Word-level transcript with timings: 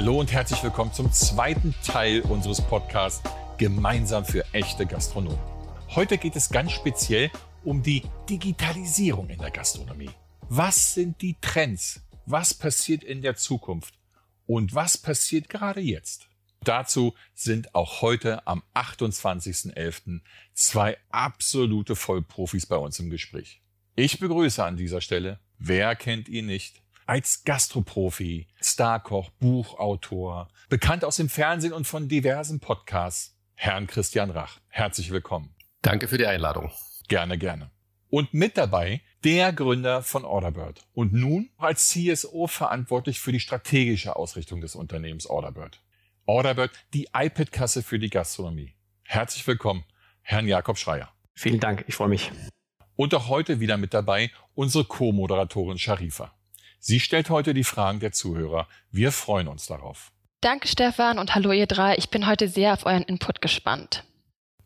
Hallo 0.00 0.20
und 0.20 0.32
herzlich 0.32 0.62
willkommen 0.62 0.92
zum 0.92 1.10
zweiten 1.10 1.74
Teil 1.84 2.20
unseres 2.20 2.60
Podcasts 2.60 3.20
Gemeinsam 3.56 4.24
für 4.24 4.44
echte 4.52 4.86
Gastronomen. 4.86 5.40
Heute 5.88 6.18
geht 6.18 6.36
es 6.36 6.50
ganz 6.50 6.70
speziell 6.70 7.32
um 7.64 7.82
die 7.82 8.04
Digitalisierung 8.30 9.28
in 9.28 9.40
der 9.40 9.50
Gastronomie. 9.50 10.10
Was 10.42 10.94
sind 10.94 11.20
die 11.20 11.34
Trends? 11.40 12.00
Was 12.26 12.54
passiert 12.54 13.02
in 13.02 13.22
der 13.22 13.34
Zukunft? 13.34 13.98
Und 14.46 14.72
was 14.72 14.96
passiert 14.98 15.48
gerade 15.48 15.80
jetzt? 15.80 16.28
Dazu 16.62 17.14
sind 17.34 17.74
auch 17.74 18.00
heute 18.00 18.46
am 18.46 18.62
28.11. 18.76 20.20
zwei 20.54 20.96
absolute 21.10 21.96
Vollprofis 21.96 22.66
bei 22.66 22.76
uns 22.76 23.00
im 23.00 23.10
Gespräch. 23.10 23.62
Ich 23.96 24.20
begrüße 24.20 24.62
an 24.62 24.76
dieser 24.76 25.00
Stelle, 25.00 25.40
wer 25.58 25.96
kennt 25.96 26.28
ihn 26.28 26.46
nicht, 26.46 26.82
als 27.08 27.42
Gastroprofi, 27.44 28.48
Starkoch, 28.60 29.30
Buchautor, 29.40 30.48
bekannt 30.68 31.06
aus 31.06 31.16
dem 31.16 31.30
Fernsehen 31.30 31.72
und 31.72 31.86
von 31.86 32.06
diversen 32.06 32.60
Podcasts, 32.60 33.34
Herrn 33.54 33.86
Christian 33.86 34.30
Rach. 34.30 34.60
Herzlich 34.68 35.10
willkommen. 35.10 35.54
Danke 35.80 36.06
für 36.06 36.18
die 36.18 36.26
Einladung. 36.26 36.70
Gerne, 37.08 37.38
gerne. 37.38 37.70
Und 38.10 38.34
mit 38.34 38.58
dabei 38.58 39.00
der 39.24 39.54
Gründer 39.54 40.02
von 40.02 40.26
Orderbird 40.26 40.86
und 40.92 41.14
nun 41.14 41.48
als 41.56 41.88
CSO 41.88 42.46
verantwortlich 42.46 43.20
für 43.20 43.32
die 43.32 43.40
strategische 43.40 44.14
Ausrichtung 44.14 44.60
des 44.60 44.74
Unternehmens 44.74 45.26
Orderbird. 45.26 45.80
Orderbird, 46.26 46.72
die 46.92 47.08
iPad-Kasse 47.14 47.82
für 47.82 47.98
die 47.98 48.10
Gastronomie. 48.10 48.74
Herzlich 49.04 49.46
willkommen, 49.46 49.84
Herrn 50.20 50.46
Jakob 50.46 50.76
Schreier. 50.76 51.10
Vielen 51.34 51.58
Dank, 51.58 51.86
ich 51.88 51.94
freue 51.94 52.08
mich. 52.08 52.30
Und 52.96 53.14
auch 53.14 53.28
heute 53.28 53.60
wieder 53.60 53.78
mit 53.78 53.94
dabei 53.94 54.30
unsere 54.54 54.84
Co-Moderatorin 54.84 55.78
Sharifa. 55.78 56.37
Sie 56.78 57.00
stellt 57.00 57.28
heute 57.30 57.54
die 57.54 57.64
Fragen 57.64 58.00
der 58.00 58.12
Zuhörer. 58.12 58.68
Wir 58.90 59.12
freuen 59.12 59.48
uns 59.48 59.66
darauf. 59.66 60.12
Danke, 60.40 60.68
Stefan, 60.68 61.18
und 61.18 61.34
hallo, 61.34 61.50
ihr 61.52 61.66
drei. 61.66 61.96
Ich 61.96 62.10
bin 62.10 62.26
heute 62.26 62.48
sehr 62.48 62.72
auf 62.72 62.86
euren 62.86 63.02
Input 63.02 63.40
gespannt. 63.40 64.04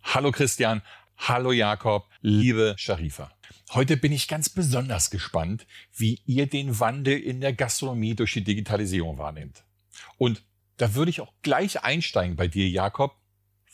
Hallo, 0.02 0.30
Christian. 0.30 0.82
Hallo, 1.16 1.52
Jakob. 1.52 2.08
Liebe 2.20 2.74
Sharifa. 2.76 3.30
Heute 3.72 3.96
bin 3.96 4.12
ich 4.12 4.28
ganz 4.28 4.50
besonders 4.50 5.10
gespannt, 5.10 5.66
wie 5.96 6.20
ihr 6.26 6.46
den 6.46 6.78
Wandel 6.78 7.18
in 7.18 7.40
der 7.40 7.54
Gastronomie 7.54 8.14
durch 8.14 8.34
die 8.34 8.44
Digitalisierung 8.44 9.16
wahrnehmt. 9.16 9.64
Und 10.18 10.44
da 10.76 10.94
würde 10.94 11.10
ich 11.10 11.20
auch 11.20 11.32
gleich 11.42 11.82
einsteigen 11.82 12.36
bei 12.36 12.48
dir, 12.48 12.68
Jakob. 12.68 13.16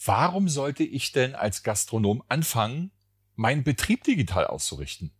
Warum 0.05 0.49
sollte 0.49 0.85
ich 0.85 1.11
denn 1.11 1.35
als 1.35 1.65
Gastronom 1.65 2.23
anfangen, 2.29 2.93
meinen 3.35 3.65
Betrieb 3.65 4.05
digital 4.05 4.47
auszurichten? 4.47 5.11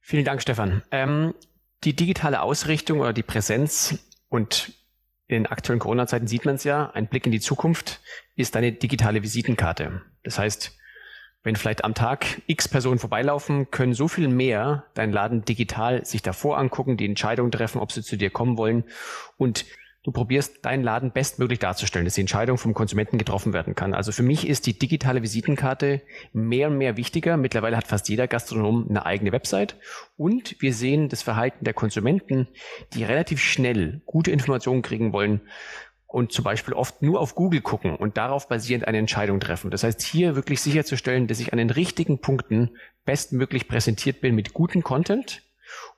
Vielen 0.00 0.24
Dank, 0.24 0.40
Stefan. 0.40 0.82
Ähm, 0.90 1.34
die 1.84 1.94
digitale 1.94 2.42
Ausrichtung 2.42 3.00
oder 3.00 3.12
die 3.12 3.22
Präsenz 3.22 3.98
und 4.28 4.72
in 5.26 5.46
aktuellen 5.46 5.78
Corona-Zeiten 5.78 6.26
sieht 6.26 6.44
man 6.44 6.54
es 6.54 6.64
ja, 6.64 6.90
ein 6.90 7.06
Blick 7.06 7.26
in 7.26 7.32
die 7.32 7.40
Zukunft 7.40 8.00
ist 8.34 8.56
eine 8.56 8.72
digitale 8.72 9.22
Visitenkarte. 9.22 10.02
Das 10.24 10.38
heißt, 10.38 10.76
wenn 11.42 11.54
vielleicht 11.54 11.84
am 11.84 11.94
Tag 11.94 12.42
x 12.46 12.68
Personen 12.68 12.98
vorbeilaufen, 12.98 13.70
können 13.70 13.94
so 13.94 14.08
viel 14.08 14.28
mehr 14.28 14.86
deinen 14.94 15.12
Laden 15.12 15.44
digital 15.44 16.04
sich 16.04 16.22
davor 16.22 16.58
angucken, 16.58 16.96
die 16.96 17.04
Entscheidung 17.06 17.50
treffen, 17.50 17.80
ob 17.80 17.92
sie 17.92 18.02
zu 18.02 18.16
dir 18.16 18.30
kommen 18.30 18.56
wollen 18.56 18.84
und 19.36 19.66
du 20.08 20.12
probierst 20.12 20.64
deinen 20.64 20.82
Laden 20.82 21.10
bestmöglich 21.12 21.58
darzustellen, 21.58 22.06
dass 22.06 22.14
die 22.14 22.22
Entscheidung 22.22 22.56
vom 22.56 22.72
Konsumenten 22.72 23.18
getroffen 23.18 23.52
werden 23.52 23.74
kann. 23.74 23.92
Also 23.92 24.10
für 24.10 24.22
mich 24.22 24.48
ist 24.48 24.64
die 24.64 24.78
digitale 24.78 25.22
Visitenkarte 25.22 26.00
mehr 26.32 26.68
und 26.68 26.78
mehr 26.78 26.96
wichtiger. 26.96 27.36
Mittlerweile 27.36 27.76
hat 27.76 27.86
fast 27.86 28.08
jeder 28.08 28.26
Gastronom 28.26 28.86
eine 28.88 29.04
eigene 29.04 29.32
Website 29.32 29.76
und 30.16 30.56
wir 30.60 30.72
sehen 30.72 31.10
das 31.10 31.20
Verhalten 31.20 31.62
der 31.62 31.74
Konsumenten, 31.74 32.48
die 32.94 33.04
relativ 33.04 33.42
schnell 33.42 34.00
gute 34.06 34.30
Informationen 34.30 34.80
kriegen 34.80 35.12
wollen 35.12 35.42
und 36.06 36.32
zum 36.32 36.42
Beispiel 36.42 36.72
oft 36.72 37.02
nur 37.02 37.20
auf 37.20 37.34
Google 37.34 37.60
gucken 37.60 37.94
und 37.94 38.16
darauf 38.16 38.48
basierend 38.48 38.88
eine 38.88 38.96
Entscheidung 38.96 39.40
treffen. 39.40 39.70
Das 39.70 39.84
heißt, 39.84 40.00
hier 40.00 40.36
wirklich 40.36 40.62
sicherzustellen, 40.62 41.26
dass 41.26 41.38
ich 41.38 41.52
an 41.52 41.58
den 41.58 41.68
richtigen 41.68 42.18
Punkten 42.22 42.70
bestmöglich 43.04 43.68
präsentiert 43.68 44.22
bin 44.22 44.34
mit 44.34 44.54
gutem 44.54 44.82
Content, 44.82 45.42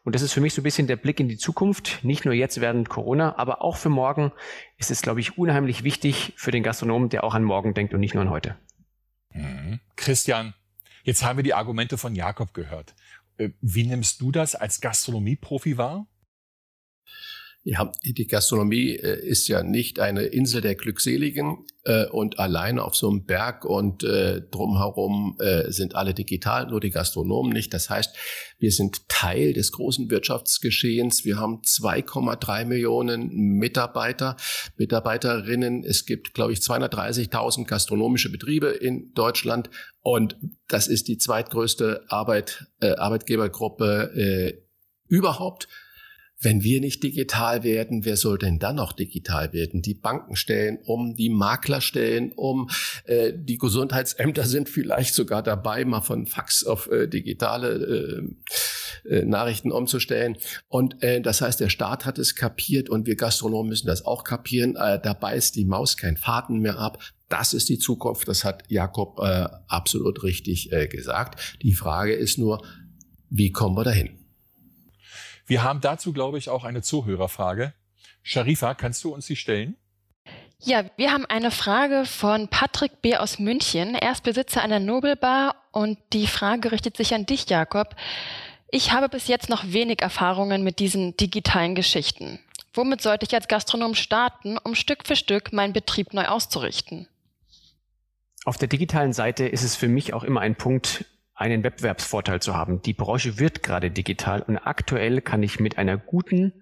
und 0.04 0.14
das 0.14 0.22
ist 0.22 0.32
für 0.32 0.41
mich 0.41 0.54
so 0.54 0.60
ein 0.60 0.64
bisschen 0.64 0.86
der 0.86 0.97
Blick 0.97 1.20
in 1.20 1.28
die 1.28 1.36
Zukunft, 1.36 2.00
nicht 2.03 2.25
nur 2.25 2.34
jetzt 2.34 2.60
während 2.60 2.88
Corona, 2.88 3.36
aber 3.36 3.62
auch 3.62 3.76
für 3.76 3.88
morgen 3.88 4.32
ist 4.78 4.91
es, 4.91 5.03
glaube 5.03 5.20
ich, 5.20 5.38
unheimlich 5.38 5.84
wichtig 5.84 6.32
für 6.36 6.50
den 6.50 6.62
Gastronomen, 6.62 7.08
der 7.08 7.25
auch 7.25 7.34
an 7.34 7.44
morgen 7.44 7.75
denkt 7.75 7.94
und 7.94 8.00
nicht 8.00 8.14
nur 8.14 8.22
an 8.22 8.30
heute. 8.30 8.56
Mhm. 9.32 9.80
Christian, 9.97 10.54
jetzt 11.04 11.25
haben 11.25 11.38
wir 11.38 11.44
die 11.44 11.54
Argumente 11.54 11.98
von 11.98 12.14
Jakob 12.14 12.54
gehört. 12.54 12.94
Äh, 13.36 13.50
wie 13.60 13.86
nimmst 13.86 14.20
du 14.20 14.32
das 14.32 14.54
als 14.54 14.80
Gastronomieprofi 14.80 15.76
wahr? 15.76 16.06
Die 17.62 18.26
Gastronomie 18.26 18.97
äh, 18.97 19.21
ist 19.26 19.47
ja 19.48 19.62
nicht 19.62 20.00
eine 20.00 20.22
Insel 20.22 20.62
der 20.62 20.75
Glückseligen 20.76 21.66
äh, 21.84 22.06
und 22.06 22.38
alleine 22.38 22.82
auf 22.82 22.97
so 22.97 23.10
einem 23.10 23.25
Berg 23.26 23.66
und 23.66 24.03
äh, 24.03 24.41
drumherum 24.50 25.37
äh, 25.41 25.71
sind 25.71 25.94
alle 25.94 26.15
digital, 26.15 26.69
nur 26.69 26.81
die 26.81 26.88
Gastronomen 26.88 27.53
nicht. 27.53 27.75
Das 27.75 27.91
heißt, 27.91 28.16
wir 28.59 28.72
sind 28.72 29.06
Teil 29.10 29.53
des 29.53 29.72
großen 29.72 30.10
Wirtschaftsgeschehens. 30.10 31.26
Wir 31.26 31.38
haben 31.38 31.60
2,3 31.60 32.65
Millionen 32.65 33.28
Mitarbeiter, 33.28 34.37
Mitarbeiterinnen. 34.78 35.84
Es 35.84 36.06
gibt, 36.06 36.32
glaube 36.32 36.54
ich, 36.54 36.60
230.000 36.60 37.66
gastronomische 37.66 38.31
Betriebe 38.31 38.69
in 38.69 39.12
Deutschland 39.12 39.69
und 40.00 40.38
das 40.66 40.88
ist 40.88 41.09
die 41.09 41.19
zweitgrößte 41.19 42.04
Arbeit, 42.09 42.66
Arbeitgebergruppe 42.81 44.56
überhaupt. 45.09 45.69
Wenn 46.42 46.62
wir 46.62 46.80
nicht 46.80 47.02
digital 47.02 47.64
werden, 47.64 48.06
wer 48.06 48.16
soll 48.16 48.38
denn 48.38 48.58
dann 48.58 48.76
noch 48.76 48.94
digital 48.94 49.52
werden? 49.52 49.82
Die 49.82 49.94
Banken 49.94 50.36
stellen 50.36 50.78
um, 50.84 51.14
die 51.14 51.28
Makler 51.28 51.82
stellen 51.82 52.32
um, 52.32 52.70
äh, 53.04 53.32
die 53.36 53.58
Gesundheitsämter 53.58 54.44
sind 54.44 54.70
vielleicht 54.70 55.12
sogar 55.14 55.42
dabei, 55.42 55.84
mal 55.84 56.00
von 56.00 56.24
Fax 56.24 56.64
auf 56.64 56.90
äh, 56.90 57.08
digitale 57.08 58.32
äh, 59.06 59.08
äh, 59.08 59.24
Nachrichten 59.26 59.70
umzustellen. 59.70 60.38
Und 60.68 61.02
äh, 61.02 61.20
das 61.20 61.42
heißt, 61.42 61.60
der 61.60 61.68
Staat 61.68 62.06
hat 62.06 62.18
es 62.18 62.34
kapiert 62.34 62.88
und 62.88 63.06
wir 63.06 63.16
Gastronomen 63.16 63.68
müssen 63.68 63.86
das 63.86 64.06
auch 64.06 64.24
kapieren. 64.24 64.76
Äh, 64.76 64.98
dabei 65.02 65.36
ist 65.36 65.56
die 65.56 65.66
Maus 65.66 65.98
kein 65.98 66.16
Faden 66.16 66.60
mehr 66.60 66.78
ab. 66.78 67.02
Das 67.28 67.52
ist 67.52 67.68
die 67.68 67.78
Zukunft. 67.78 68.28
Das 68.28 68.44
hat 68.44 68.64
Jakob 68.68 69.18
äh, 69.20 69.46
absolut 69.68 70.22
richtig 70.22 70.72
äh, 70.72 70.88
gesagt. 70.88 71.58
Die 71.62 71.74
Frage 71.74 72.14
ist 72.14 72.38
nur, 72.38 72.64
wie 73.28 73.52
kommen 73.52 73.76
wir 73.76 73.84
dahin? 73.84 74.19
Wir 75.50 75.64
haben 75.64 75.80
dazu, 75.80 76.12
glaube 76.12 76.38
ich, 76.38 76.48
auch 76.48 76.62
eine 76.62 76.80
Zuhörerfrage. 76.80 77.74
Sharifa, 78.22 78.74
kannst 78.74 79.02
du 79.02 79.12
uns 79.12 79.26
sie 79.26 79.34
stellen? 79.34 79.76
Ja, 80.60 80.84
wir 80.96 81.10
haben 81.10 81.26
eine 81.26 81.50
Frage 81.50 82.04
von 82.04 82.46
Patrick 82.46 83.02
B. 83.02 83.16
aus 83.16 83.40
München. 83.40 83.96
Er 83.96 84.12
ist 84.12 84.22
Besitzer 84.22 84.62
einer 84.62 84.78
Nobelbar 84.78 85.56
und 85.72 85.98
die 86.12 86.28
Frage 86.28 86.70
richtet 86.70 86.96
sich 86.96 87.14
an 87.14 87.26
dich, 87.26 87.50
Jakob. 87.50 87.96
Ich 88.70 88.92
habe 88.92 89.08
bis 89.08 89.26
jetzt 89.26 89.48
noch 89.48 89.64
wenig 89.72 90.02
Erfahrungen 90.02 90.62
mit 90.62 90.78
diesen 90.78 91.16
digitalen 91.16 91.74
Geschichten. 91.74 92.38
Womit 92.72 93.02
sollte 93.02 93.26
ich 93.26 93.34
als 93.34 93.48
Gastronom 93.48 93.96
starten, 93.96 94.56
um 94.56 94.76
Stück 94.76 95.04
für 95.04 95.16
Stück 95.16 95.52
meinen 95.52 95.72
Betrieb 95.72 96.14
neu 96.14 96.26
auszurichten? 96.26 97.08
Auf 98.44 98.56
der 98.56 98.68
digitalen 98.68 99.12
Seite 99.12 99.48
ist 99.48 99.64
es 99.64 99.74
für 99.74 99.88
mich 99.88 100.14
auch 100.14 100.22
immer 100.22 100.42
ein 100.42 100.54
Punkt, 100.54 101.06
einen 101.40 101.64
Wettbewerbsvorteil 101.64 102.40
zu 102.42 102.54
haben. 102.54 102.82
Die 102.82 102.92
Branche 102.92 103.38
wird 103.38 103.62
gerade 103.62 103.90
digital 103.90 104.42
und 104.42 104.58
aktuell 104.58 105.22
kann 105.22 105.42
ich 105.42 105.58
mit 105.58 105.78
einer 105.78 105.96
guten 105.96 106.52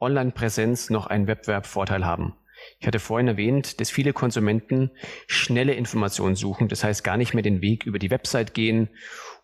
Online-Präsenz 0.00 0.88
noch 0.88 1.06
einen 1.06 1.26
Wettbewerbsvorteil 1.26 2.06
haben. 2.06 2.34
Ich 2.78 2.86
hatte 2.86 2.98
vorhin 2.98 3.28
erwähnt, 3.28 3.80
dass 3.80 3.90
viele 3.90 4.14
Konsumenten 4.14 4.90
schnelle 5.26 5.74
Informationen 5.74 6.34
suchen. 6.34 6.68
Das 6.68 6.82
heißt, 6.82 7.04
gar 7.04 7.18
nicht 7.18 7.34
mehr 7.34 7.42
den 7.42 7.60
Weg 7.60 7.84
über 7.84 7.98
die 7.98 8.10
Website 8.10 8.54
gehen 8.54 8.88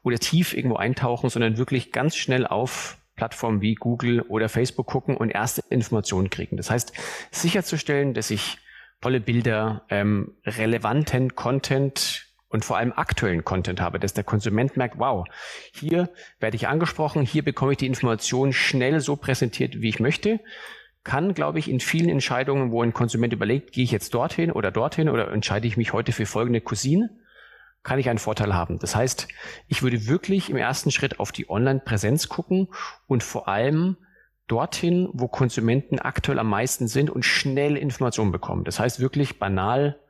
oder 0.02 0.18
tief 0.18 0.54
irgendwo 0.54 0.76
eintauchen, 0.76 1.28
sondern 1.28 1.58
wirklich 1.58 1.92
ganz 1.92 2.16
schnell 2.16 2.46
auf 2.46 2.96
Plattformen 3.14 3.60
wie 3.60 3.74
Google 3.74 4.22
oder 4.22 4.48
Facebook 4.48 4.86
gucken 4.86 5.16
und 5.16 5.30
erste 5.30 5.62
Informationen 5.68 6.30
kriegen. 6.30 6.56
Das 6.56 6.70
heißt, 6.70 6.94
sicherzustellen, 7.30 8.14
dass 8.14 8.30
ich 8.30 8.56
tolle 9.02 9.20
Bilder, 9.20 9.84
ähm, 9.90 10.36
relevanten 10.46 11.34
Content 11.34 12.27
und 12.48 12.64
vor 12.64 12.78
allem 12.78 12.92
aktuellen 12.92 13.44
Content 13.44 13.80
habe, 13.80 13.98
dass 13.98 14.14
der 14.14 14.24
Konsument 14.24 14.76
merkt, 14.76 14.98
wow, 14.98 15.26
hier 15.72 16.08
werde 16.40 16.56
ich 16.56 16.68
angesprochen, 16.68 17.22
hier 17.22 17.44
bekomme 17.44 17.72
ich 17.72 17.78
die 17.78 17.86
Information 17.86 18.52
schnell 18.52 19.00
so 19.00 19.16
präsentiert, 19.16 19.80
wie 19.80 19.88
ich 19.88 20.00
möchte, 20.00 20.40
kann, 21.04 21.34
glaube 21.34 21.58
ich, 21.58 21.70
in 21.70 21.80
vielen 21.80 22.08
Entscheidungen, 22.08 22.70
wo 22.70 22.82
ein 22.82 22.92
Konsument 22.92 23.32
überlegt, 23.32 23.72
gehe 23.72 23.84
ich 23.84 23.90
jetzt 23.90 24.14
dorthin 24.14 24.50
oder 24.50 24.70
dorthin 24.70 25.08
oder 25.08 25.30
entscheide 25.30 25.66
ich 25.66 25.76
mich 25.76 25.92
heute 25.92 26.12
für 26.12 26.26
folgende 26.26 26.60
Cousine, 26.60 27.10
kann 27.82 27.98
ich 27.98 28.08
einen 28.08 28.18
Vorteil 28.18 28.54
haben. 28.54 28.78
Das 28.78 28.94
heißt, 28.96 29.28
ich 29.68 29.82
würde 29.82 30.06
wirklich 30.06 30.50
im 30.50 30.56
ersten 30.56 30.90
Schritt 30.90 31.20
auf 31.20 31.32
die 31.32 31.48
Online-Präsenz 31.48 32.28
gucken 32.28 32.68
und 33.06 33.22
vor 33.22 33.48
allem 33.48 33.96
dorthin, 34.48 35.08
wo 35.12 35.28
Konsumenten 35.28 35.98
aktuell 35.98 36.38
am 36.38 36.50
meisten 36.50 36.88
sind 36.88 37.10
und 37.10 37.24
schnell 37.24 37.76
Informationen 37.76 38.32
bekommen. 38.32 38.64
Das 38.64 38.80
heißt 38.80 39.00
wirklich 39.00 39.38
banal 39.38 40.00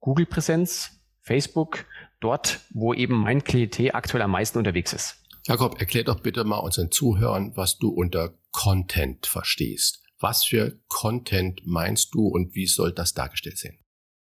Google-Präsenz, 0.00 1.01
Facebook, 1.22 1.86
dort, 2.20 2.60
wo 2.70 2.92
eben 2.92 3.16
mein 3.16 3.44
Klientel 3.44 3.92
aktuell 3.92 4.22
am 4.22 4.32
meisten 4.32 4.58
unterwegs 4.58 4.92
ist. 4.92 5.16
Jakob, 5.46 5.80
erklär 5.80 6.04
doch 6.04 6.20
bitte 6.20 6.44
mal 6.44 6.58
unseren 6.58 6.90
Zuhörern, 6.90 7.56
was 7.56 7.78
du 7.78 7.88
unter 7.88 8.34
Content 8.52 9.26
verstehst. 9.26 10.02
Was 10.20 10.44
für 10.44 10.78
Content 10.86 11.62
meinst 11.66 12.14
du 12.14 12.28
und 12.28 12.54
wie 12.54 12.66
soll 12.66 12.92
das 12.92 13.14
dargestellt 13.14 13.58
sein? 13.58 13.78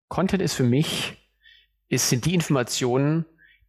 Content 0.08 0.42
ist 0.42 0.54
für 0.54 0.64
mich, 0.64 1.14
es 1.88 2.10
sind 2.10 2.26
die 2.26 2.36
Informationen, 2.36 3.26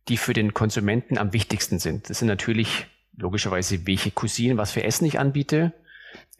die 0.08 0.16
für 0.16 0.34
den 0.34 0.52
Konsumenten 0.52 1.16
am 1.16 1.32
wichtigsten 1.32 1.78
sind. 1.78 2.10
Das 2.10 2.18
sind 2.18 2.28
natürlich 2.28 2.86
logischerweise, 3.16 3.86
welche 3.86 4.10
Cousinen, 4.10 4.58
was 4.58 4.72
für 4.72 4.82
Essen 4.82 5.06
ich 5.06 5.18
anbiete. 5.18 5.72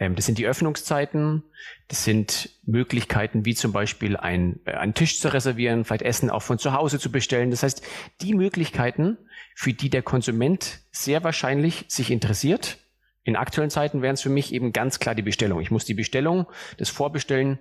Ähm, 0.00 0.16
das 0.16 0.26
sind 0.26 0.38
die 0.38 0.46
Öffnungszeiten. 0.46 1.44
Das 1.86 2.02
sind 2.04 2.50
Möglichkeiten, 2.64 3.44
wie 3.44 3.54
zum 3.54 3.72
Beispiel 3.72 4.16
ein, 4.16 4.58
äh, 4.64 4.72
einen 4.72 4.94
Tisch 4.94 5.20
zu 5.20 5.32
reservieren, 5.32 5.84
vielleicht 5.84 6.02
Essen 6.02 6.30
auch 6.30 6.42
von 6.42 6.58
zu 6.58 6.72
Hause 6.72 6.98
zu 6.98 7.12
bestellen. 7.12 7.50
Das 7.52 7.62
heißt, 7.62 7.86
die 8.22 8.34
Möglichkeiten, 8.34 9.18
für 9.54 9.72
die 9.72 9.90
der 9.90 10.02
Konsument 10.02 10.80
sehr 10.90 11.22
wahrscheinlich 11.22 11.84
sich 11.88 12.10
interessiert, 12.10 12.78
in 13.22 13.36
aktuellen 13.36 13.70
Zeiten 13.70 14.00
wären 14.00 14.14
es 14.14 14.22
für 14.22 14.30
mich 14.30 14.52
eben 14.54 14.72
ganz 14.72 14.98
klar 14.98 15.14
die 15.14 15.22
Bestellung. 15.22 15.60
Ich 15.60 15.70
muss 15.70 15.84
die 15.84 15.94
Bestellung, 15.94 16.46
das 16.78 16.88
Vorbestellen 16.88 17.58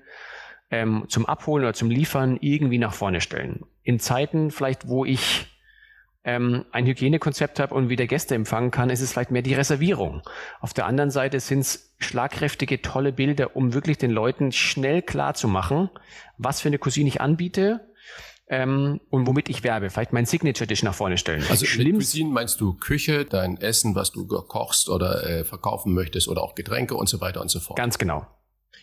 ähm, 0.71 1.05
zum 1.09 1.25
Abholen 1.25 1.65
oder 1.65 1.73
zum 1.73 1.91
Liefern 1.91 2.37
irgendwie 2.39 2.77
nach 2.77 2.93
vorne 2.93 3.19
stellen. 3.19 3.65
In 3.83 3.99
Zeiten 3.99 4.51
vielleicht, 4.51 4.87
wo 4.87 5.03
ich 5.03 5.47
ähm, 6.29 6.65
ein 6.71 6.85
Hygienekonzept 6.85 7.59
habe 7.59 7.73
und 7.73 7.89
wieder 7.89 8.05
Gäste 8.05 8.35
empfangen 8.35 8.69
kann, 8.69 8.91
ist 8.91 9.01
es 9.01 9.11
vielleicht 9.11 9.31
mehr 9.31 9.41
die 9.41 9.55
Reservierung. 9.55 10.21
Auf 10.61 10.73
der 10.73 10.85
anderen 10.85 11.09
Seite 11.09 11.39
sind 11.39 11.61
es 11.61 11.95
schlagkräftige, 11.97 12.83
tolle 12.83 13.11
Bilder, 13.11 13.55
um 13.55 13.73
wirklich 13.73 13.97
den 13.97 14.11
Leuten 14.11 14.51
schnell 14.51 15.01
klar 15.01 15.33
zu 15.33 15.47
machen, 15.47 15.89
was 16.37 16.61
für 16.61 16.69
eine 16.69 16.77
Cousine 16.77 17.09
ich 17.09 17.19
anbiete, 17.19 17.81
ähm, 18.51 18.99
und 19.09 19.27
womit 19.27 19.49
ich 19.49 19.63
werbe. 19.63 19.89
Vielleicht 19.89 20.11
mein 20.11 20.25
Signature 20.25 20.67
Dish 20.67 20.83
nach 20.83 20.95
vorne 20.95 21.17
stellen. 21.17 21.43
Also 21.49 21.65
Schlimm 21.65 21.97
Cuisine 21.97 22.29
meinst 22.31 22.59
du 22.59 22.73
Küche, 22.73 23.25
dein 23.25 23.57
Essen, 23.57 23.95
was 23.95 24.11
du 24.11 24.25
kochst 24.25 24.89
oder 24.89 25.23
äh, 25.23 25.43
verkaufen 25.43 25.93
möchtest 25.93 26.27
oder 26.27 26.41
auch 26.41 26.55
Getränke 26.55 26.95
und 26.95 27.07
so 27.07 27.21
weiter 27.21 27.41
und 27.41 27.49
so 27.51 27.59
fort. 27.59 27.77
Ganz 27.77 27.97
genau. 27.99 28.25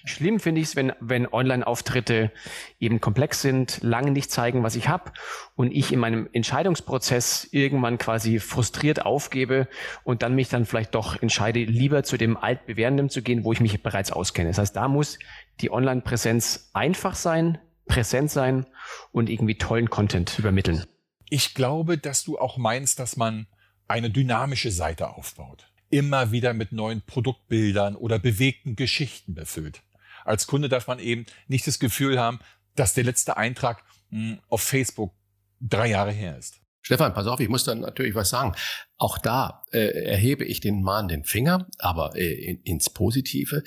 Schlimm 0.04 0.38
finde 0.38 0.60
ich 0.60 0.68
es, 0.68 0.76
wenn, 0.76 0.92
wenn 1.00 1.26
Online-Auftritte 1.26 2.30
eben 2.78 3.00
komplex 3.00 3.42
sind, 3.42 3.80
lange 3.82 4.12
nicht 4.12 4.30
zeigen, 4.30 4.62
was 4.62 4.76
ich 4.76 4.88
habe 4.88 5.12
und 5.56 5.72
ich 5.72 5.92
in 5.92 5.98
meinem 5.98 6.28
Entscheidungsprozess 6.32 7.48
irgendwann 7.50 7.98
quasi 7.98 8.38
frustriert 8.38 9.04
aufgebe 9.04 9.68
und 10.04 10.22
dann 10.22 10.36
mich 10.36 10.48
dann 10.48 10.64
vielleicht 10.64 10.94
doch 10.94 11.20
entscheide, 11.20 11.64
lieber 11.64 12.04
zu 12.04 12.16
dem 12.16 12.36
altbewährenden 12.36 13.10
zu 13.10 13.20
gehen, 13.20 13.42
wo 13.42 13.52
ich 13.52 13.60
mich 13.60 13.82
bereits 13.82 14.12
auskenne. 14.12 14.50
Das 14.50 14.58
heißt, 14.58 14.76
da 14.76 14.86
muss 14.86 15.18
die 15.60 15.72
Online-Präsenz 15.72 16.70
einfach 16.72 17.16
sein, 17.16 17.58
präsent 17.86 18.30
sein 18.30 18.66
und 19.10 19.28
irgendwie 19.28 19.58
tollen 19.58 19.90
Content 19.90 20.38
übermitteln. 20.38 20.84
Ich 21.28 21.54
glaube, 21.54 21.98
dass 21.98 22.22
du 22.22 22.38
auch 22.38 22.58
meinst, 22.58 23.00
dass 23.00 23.16
man 23.16 23.48
eine 23.88 24.10
dynamische 24.10 24.70
Seite 24.70 25.10
aufbaut. 25.10 25.68
Immer 25.90 26.32
wieder 26.32 26.52
mit 26.52 26.72
neuen 26.72 27.02
Produktbildern 27.02 27.96
oder 27.96 28.18
bewegten 28.18 28.76
Geschichten 28.76 29.34
befüllt. 29.34 29.82
Als 30.24 30.46
Kunde 30.46 30.68
darf 30.68 30.88
man 30.88 30.98
eben 30.98 31.26
nicht 31.46 31.66
das 31.66 31.78
Gefühl 31.78 32.18
haben, 32.18 32.40
dass 32.74 32.94
der 32.94 33.04
letzte 33.04 33.36
Eintrag 33.36 33.84
mh, 34.10 34.18
hm, 34.18 34.38
auf 34.48 34.62
Facebook 34.62 35.12
drei 35.60 35.88
Jahre 35.88 36.12
her 36.12 36.36
ist. 36.36 36.60
Stefan, 36.82 37.14
pass 37.14 37.26
auf, 37.26 37.40
ich 37.40 37.48
muss 37.48 37.64
dann 37.64 37.80
natürlich 37.80 38.14
was 38.14 38.30
sagen. 38.30 38.54
Auch 38.96 39.18
da 39.18 39.64
äh, 39.72 40.04
erhebe 40.04 40.44
ich 40.44 40.60
den 40.60 40.82
mahnenden 40.82 41.24
Finger, 41.24 41.66
aber 41.78 42.14
äh, 42.14 42.32
in, 42.32 42.60
ins 42.62 42.90
Positive. 42.90 43.64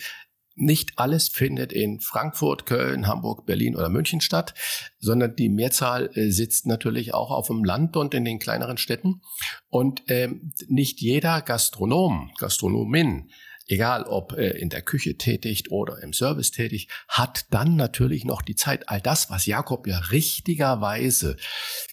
Nicht 0.60 0.98
alles 0.98 1.30
findet 1.30 1.72
in 1.72 2.00
Frankfurt, 2.00 2.66
Köln, 2.66 3.08
Hamburg, 3.08 3.46
Berlin 3.46 3.76
oder 3.76 3.90
München 3.90 4.22
statt, 4.22 4.54
sondern 5.00 5.36
die 5.36 5.50
Mehrzahl 5.50 6.10
äh, 6.14 6.30
sitzt 6.30 6.66
natürlich 6.66 7.14
auch 7.14 7.32
auf 7.32 7.48
dem 7.48 7.64
Land 7.64 7.96
und 7.96 8.14
in 8.14 8.26
den 8.26 8.40
kleineren 8.40 8.78
Städten. 8.78 9.22
Und 9.70 10.04
ähm, 10.08 10.52
nicht 10.68 11.02
jeder 11.02 11.42
Gastronom, 11.42 12.32
Gastronomin 12.38 13.30
egal 13.70 14.04
ob 14.04 14.34
äh, 14.34 14.50
in 14.50 14.70
der 14.70 14.82
Küche 14.82 15.16
tätigt 15.16 15.72
oder 15.72 16.02
im 16.02 16.12
Service 16.12 16.52
tätig, 16.52 16.90
hat 17.08 17.46
dann 17.52 17.76
natürlich 17.76 18.26
noch 18.26 18.42
die 18.42 18.56
Zeit, 18.56 18.90
all 18.90 19.00
das, 19.00 19.30
was 19.30 19.46
Jakob 19.46 19.88
ja 19.88 20.00
richtigerweise 20.00 21.38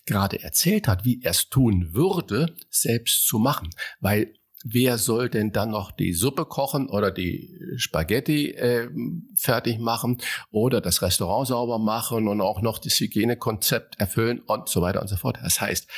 gerade 0.06 0.42
erzählt 0.42 0.88
hat, 0.88 1.04
wie 1.04 1.22
er 1.22 1.32
es 1.32 1.48
tun 1.48 1.92
würde, 1.92 2.54
selbst 2.70 3.26
zu 3.26 3.38
machen. 3.38 3.70
Weil 4.00 4.34
wer 4.68 4.98
soll 4.98 5.28
denn 5.30 5.52
dann 5.52 5.70
noch 5.70 5.92
die 5.92 6.12
Suppe 6.12 6.44
kochen 6.44 6.88
oder 6.88 7.12
die 7.12 7.56
Spaghetti 7.76 8.50
äh, 8.50 8.88
fertig 9.36 9.78
machen 9.78 10.18
oder 10.50 10.80
das 10.80 11.02
Restaurant 11.02 11.46
sauber 11.46 11.78
machen 11.78 12.26
und 12.26 12.40
auch 12.40 12.60
noch 12.60 12.78
das 12.78 12.98
Hygienekonzept 12.98 14.00
erfüllen 14.00 14.40
und 14.40 14.68
so 14.68 14.82
weiter 14.82 15.00
und 15.00 15.08
so 15.08 15.16
fort. 15.16 15.38
Das 15.40 15.60
heißt, 15.60 15.88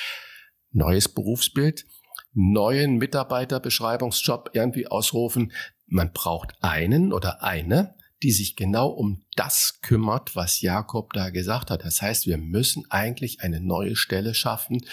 neues 0.73 1.09
Berufsbild, 1.09 1.87
neuen 2.35 2.99
Mitarbeiterbeschreibungsjob 2.99 4.51
irgendwie 4.53 4.87
ausrufen. 4.87 5.53
Man 5.87 6.13
braucht 6.13 6.53
einen 6.61 7.15
oder 7.15 7.43
eine, 7.43 7.95
die 8.23 8.33
sich 8.33 8.55
genau 8.55 8.89
um 8.89 9.25
das 9.35 9.81
kümmert, 9.81 10.37
was 10.37 10.61
Jakob 10.61 11.15
da 11.15 11.31
gesagt 11.31 11.71
hat. 11.71 11.85
Das 11.85 12.03
heißt, 12.03 12.27
wir 12.27 12.37
müssen 12.37 12.85
eigentlich 12.91 13.41
eine 13.41 13.61
neue 13.61 13.97
Stelle 13.97 14.35
schaffen, 14.35 14.85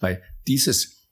weil 0.00 0.22
dieses 0.46 1.03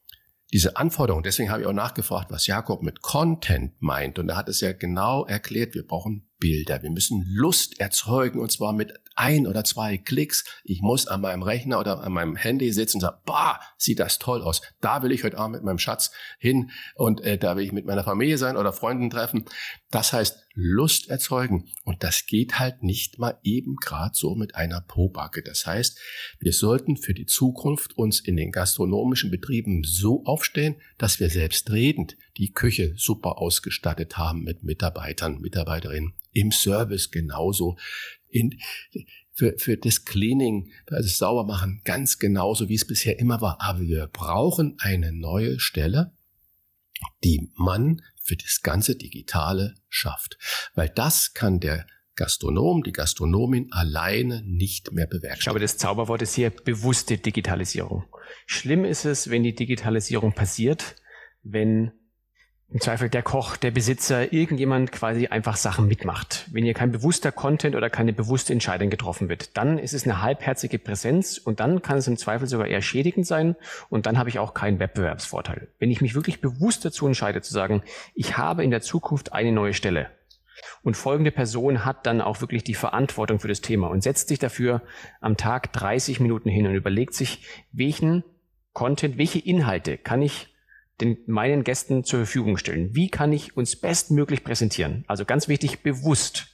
diese 0.52 0.76
Anforderung, 0.76 1.22
deswegen 1.22 1.50
habe 1.50 1.62
ich 1.62 1.66
auch 1.66 1.72
nachgefragt, 1.72 2.30
was 2.30 2.46
Jakob 2.46 2.82
mit 2.82 3.00
Content 3.00 3.72
meint. 3.80 4.18
Und 4.18 4.28
er 4.28 4.36
hat 4.36 4.48
es 4.48 4.60
ja 4.60 4.72
genau 4.72 5.24
erklärt, 5.24 5.74
wir 5.74 5.86
brauchen 5.86 6.28
Bilder. 6.38 6.82
Wir 6.82 6.90
müssen 6.90 7.24
Lust 7.26 7.80
erzeugen 7.80 8.38
und 8.38 8.52
zwar 8.52 8.72
mit 8.72 9.00
ein 9.16 9.46
oder 9.46 9.64
zwei 9.64 9.98
Klicks. 9.98 10.44
Ich 10.64 10.80
muss 10.80 11.06
an 11.06 11.20
meinem 11.20 11.42
Rechner 11.42 11.78
oder 11.80 12.02
an 12.02 12.12
meinem 12.12 12.36
Handy 12.36 12.72
sitzen 12.72 12.98
und 12.98 13.02
sagen, 13.02 13.18
bah, 13.24 13.60
sieht 13.76 14.00
das 14.00 14.18
toll 14.18 14.42
aus. 14.42 14.62
Da 14.80 15.02
will 15.02 15.12
ich 15.12 15.24
heute 15.24 15.38
Abend 15.38 15.56
mit 15.56 15.64
meinem 15.64 15.78
Schatz 15.78 16.12
hin 16.38 16.70
und 16.94 17.20
äh, 17.22 17.38
da 17.38 17.56
will 17.56 17.64
ich 17.64 17.72
mit 17.72 17.86
meiner 17.86 18.04
Familie 18.04 18.38
sein 18.38 18.56
oder 18.56 18.72
Freunden 18.72 19.10
treffen. 19.10 19.44
Das 19.90 20.12
heißt, 20.12 20.42
Lust 20.54 21.08
erzeugen. 21.08 21.70
Und 21.84 22.02
das 22.02 22.26
geht 22.26 22.58
halt 22.58 22.82
nicht 22.82 23.18
mal 23.18 23.38
eben 23.42 23.76
gerade 23.76 24.14
so 24.14 24.34
mit 24.34 24.54
einer 24.54 24.80
Pobacke. 24.80 25.42
Das 25.42 25.66
heißt, 25.66 25.98
wir 26.40 26.52
sollten 26.52 26.96
für 26.96 27.14
die 27.14 27.26
Zukunft 27.26 27.96
uns 27.96 28.20
in 28.20 28.36
den 28.36 28.52
gastronomischen 28.52 29.30
Betrieben 29.30 29.82
so 29.84 30.24
aufstellen, 30.24 30.76
dass 30.98 31.20
wir 31.20 31.30
selbstredend 31.30 32.16
die 32.36 32.52
Küche 32.52 32.94
super 32.96 33.38
ausgestattet 33.38 34.16
haben 34.16 34.42
mit 34.42 34.62
Mitarbeitern, 34.62 35.40
Mitarbeiterinnen, 35.40 36.14
im 36.32 36.50
Service 36.50 37.10
genauso, 37.10 37.76
in, 38.32 38.58
für, 39.32 39.54
für 39.58 39.76
das 39.76 40.04
Cleaning, 40.04 40.70
für 40.86 40.96
das 40.96 41.18
Saubermachen 41.18 41.82
ganz 41.84 42.18
genauso, 42.18 42.68
wie 42.68 42.74
es 42.74 42.86
bisher 42.86 43.18
immer 43.18 43.40
war. 43.40 43.60
Aber 43.60 43.80
wir 43.80 44.06
brauchen 44.06 44.76
eine 44.78 45.12
neue 45.12 45.60
Stelle, 45.60 46.12
die 47.24 47.50
man 47.54 48.02
für 48.22 48.36
das 48.36 48.62
ganze 48.62 48.96
Digitale 48.96 49.74
schafft. 49.88 50.38
Weil 50.74 50.88
das 50.88 51.34
kann 51.34 51.60
der 51.60 51.86
Gastronom, 52.14 52.82
die 52.82 52.92
Gastronomin 52.92 53.72
alleine 53.72 54.42
nicht 54.42 54.92
mehr 54.92 55.06
bewerkstelligen. 55.06 55.38
Ich 55.38 55.44
glaube, 55.44 55.60
das 55.60 55.78
Zauberwort 55.78 56.22
ist 56.22 56.34
hier 56.34 56.50
bewusste 56.50 57.18
Digitalisierung. 57.18 58.04
Schlimm 58.46 58.84
ist 58.84 59.04
es, 59.04 59.30
wenn 59.30 59.42
die 59.42 59.54
Digitalisierung 59.54 60.32
passiert, 60.32 60.96
wenn 61.42 61.92
im 62.72 62.80
Zweifel 62.80 63.10
der 63.10 63.22
Koch, 63.22 63.58
der 63.58 63.70
Besitzer, 63.70 64.32
irgendjemand 64.32 64.92
quasi 64.92 65.26
einfach 65.26 65.56
Sachen 65.56 65.88
mitmacht. 65.88 66.46
Wenn 66.52 66.64
hier 66.64 66.72
kein 66.72 66.90
bewusster 66.90 67.30
Content 67.30 67.76
oder 67.76 67.90
keine 67.90 68.14
bewusste 68.14 68.54
Entscheidung 68.54 68.88
getroffen 68.88 69.28
wird, 69.28 69.58
dann 69.58 69.78
ist 69.78 69.92
es 69.92 70.04
eine 70.04 70.22
halbherzige 70.22 70.78
Präsenz 70.78 71.36
und 71.36 71.60
dann 71.60 71.82
kann 71.82 71.98
es 71.98 72.08
im 72.08 72.16
Zweifel 72.16 72.46
sogar 72.46 72.66
eher 72.66 72.80
schädigend 72.80 73.26
sein 73.26 73.56
und 73.90 74.06
dann 74.06 74.16
habe 74.18 74.30
ich 74.30 74.38
auch 74.38 74.54
keinen 74.54 74.78
Wettbewerbsvorteil. 74.78 75.68
Wenn 75.78 75.90
ich 75.90 76.00
mich 76.00 76.14
wirklich 76.14 76.40
bewusst 76.40 76.84
dazu 76.84 77.06
entscheide 77.06 77.42
zu 77.42 77.52
sagen, 77.52 77.82
ich 78.14 78.38
habe 78.38 78.64
in 78.64 78.70
der 78.70 78.80
Zukunft 78.80 79.34
eine 79.34 79.52
neue 79.52 79.74
Stelle 79.74 80.10
und 80.82 80.96
folgende 80.96 81.30
Person 81.30 81.84
hat 81.84 82.06
dann 82.06 82.22
auch 82.22 82.40
wirklich 82.40 82.64
die 82.64 82.74
Verantwortung 82.74 83.38
für 83.38 83.48
das 83.48 83.60
Thema 83.60 83.88
und 83.88 84.02
setzt 84.02 84.28
sich 84.28 84.38
dafür 84.38 84.80
am 85.20 85.36
Tag 85.36 85.74
30 85.74 86.20
Minuten 86.20 86.48
hin 86.48 86.66
und 86.66 86.74
überlegt 86.74 87.12
sich, 87.12 87.44
welchen 87.70 88.24
Content, 88.72 89.18
welche 89.18 89.40
Inhalte 89.40 89.98
kann 89.98 90.22
ich 90.22 90.51
den 91.02 91.18
meinen 91.26 91.64
Gästen 91.64 92.04
zur 92.04 92.20
Verfügung 92.20 92.56
stellen? 92.56 92.94
Wie 92.94 93.08
kann 93.08 93.32
ich 93.32 93.56
uns 93.56 93.76
bestmöglich 93.76 94.44
präsentieren? 94.44 95.04
Also 95.08 95.24
ganz 95.24 95.48
wichtig, 95.48 95.82
bewusst. 95.82 96.46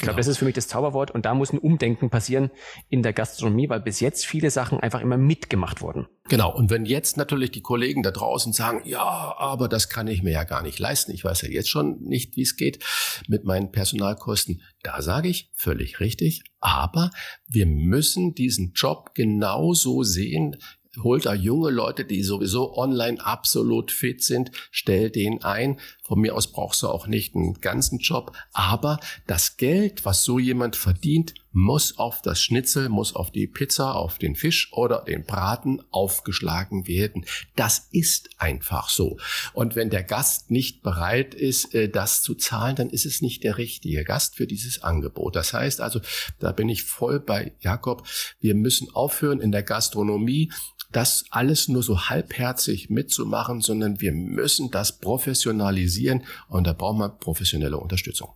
Ich 0.00 0.02
glaube, 0.02 0.14
genau. 0.14 0.20
das 0.20 0.28
ist 0.28 0.38
für 0.38 0.46
mich 0.46 0.54
das 0.54 0.66
Zauberwort 0.66 1.10
und 1.10 1.26
da 1.26 1.34
muss 1.34 1.52
ein 1.52 1.58
Umdenken 1.58 2.08
passieren 2.08 2.50
in 2.88 3.02
der 3.02 3.12
Gastronomie, 3.12 3.68
weil 3.68 3.80
bis 3.80 4.00
jetzt 4.00 4.24
viele 4.24 4.50
Sachen 4.50 4.80
einfach 4.80 5.02
immer 5.02 5.18
mitgemacht 5.18 5.82
wurden. 5.82 6.06
Genau. 6.30 6.56
Und 6.56 6.70
wenn 6.70 6.86
jetzt 6.86 7.18
natürlich 7.18 7.50
die 7.50 7.60
Kollegen 7.60 8.02
da 8.02 8.10
draußen 8.10 8.54
sagen, 8.54 8.80
ja, 8.86 9.34
aber 9.36 9.68
das 9.68 9.90
kann 9.90 10.06
ich 10.06 10.22
mir 10.22 10.32
ja 10.32 10.44
gar 10.44 10.62
nicht 10.62 10.78
leisten. 10.78 11.12
Ich 11.12 11.22
weiß 11.22 11.42
ja 11.42 11.50
jetzt 11.50 11.68
schon 11.68 12.00
nicht, 12.00 12.36
wie 12.36 12.42
es 12.42 12.56
geht 12.56 12.82
mit 13.28 13.44
meinen 13.44 13.72
Personalkosten. 13.72 14.62
Da 14.82 15.02
sage 15.02 15.28
ich 15.28 15.50
völlig 15.52 16.00
richtig. 16.00 16.44
Aber 16.60 17.10
wir 17.46 17.66
müssen 17.66 18.34
diesen 18.34 18.72
Job 18.72 19.10
genauso 19.14 20.02
sehen 20.02 20.56
holt 21.02 21.26
da 21.26 21.34
junge 21.34 21.70
Leute, 21.70 22.04
die 22.04 22.22
sowieso 22.22 22.76
online 22.76 23.24
absolut 23.24 23.92
fit 23.92 24.22
sind, 24.22 24.50
stell 24.70 25.10
den 25.10 25.42
ein. 25.42 25.78
Von 26.02 26.20
mir 26.20 26.34
aus 26.34 26.50
brauchst 26.50 26.82
du 26.82 26.88
auch 26.88 27.06
nicht 27.06 27.34
einen 27.34 27.54
ganzen 27.60 27.98
Job, 27.98 28.36
aber 28.52 28.98
das 29.26 29.56
Geld, 29.56 30.04
was 30.04 30.24
so 30.24 30.38
jemand 30.38 30.76
verdient, 30.76 31.34
muss 31.52 31.98
auf 31.98 32.22
das 32.22 32.42
Schnitzel, 32.42 32.88
muss 32.88 33.14
auf 33.14 33.30
die 33.30 33.46
Pizza, 33.46 33.94
auf 33.94 34.18
den 34.18 34.36
Fisch 34.36 34.72
oder 34.72 35.02
den 35.02 35.24
Braten 35.24 35.82
aufgeschlagen 35.90 36.86
werden. 36.86 37.24
Das 37.56 37.88
ist 37.90 38.30
einfach 38.38 38.88
so. 38.88 39.18
Und 39.52 39.74
wenn 39.74 39.90
der 39.90 40.04
Gast 40.04 40.50
nicht 40.50 40.82
bereit 40.82 41.34
ist, 41.34 41.74
äh, 41.74 41.88
das 41.88 42.22
zu 42.22 42.34
zahlen, 42.34 42.76
dann 42.76 42.90
ist 42.90 43.06
es 43.06 43.22
nicht 43.22 43.44
der 43.44 43.58
richtige 43.58 44.04
Gast 44.04 44.36
für 44.36 44.46
dieses 44.46 44.82
Angebot. 44.82 45.36
Das 45.36 45.52
heißt 45.52 45.80
also, 45.80 46.00
da 46.38 46.52
bin 46.52 46.68
ich 46.68 46.84
voll 46.84 47.20
bei 47.20 47.52
Jakob. 47.60 48.06
Wir 48.40 48.54
müssen 48.54 48.90
aufhören 48.94 49.40
in 49.40 49.52
der 49.52 49.62
Gastronomie 49.62 50.50
das 50.92 51.24
alles 51.30 51.68
nur 51.68 51.82
so 51.82 52.08
halbherzig 52.08 52.90
mitzumachen, 52.90 53.60
sondern 53.60 54.00
wir 54.00 54.12
müssen 54.12 54.70
das 54.70 54.98
professionalisieren 54.98 56.24
und 56.48 56.66
da 56.66 56.72
brauchen 56.72 56.98
wir 56.98 57.10
professionelle 57.10 57.78
Unterstützung. 57.78 58.30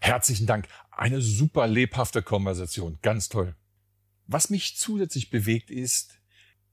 Herzlichen 0.00 0.46
Dank. 0.46 0.66
Eine 0.92 1.20
super 1.20 1.66
lebhafte 1.66 2.22
Konversation. 2.22 2.98
Ganz 3.02 3.28
toll. 3.28 3.56
Was 4.26 4.50
mich 4.50 4.76
zusätzlich 4.76 5.30
bewegt 5.30 5.70
ist, 5.70 6.18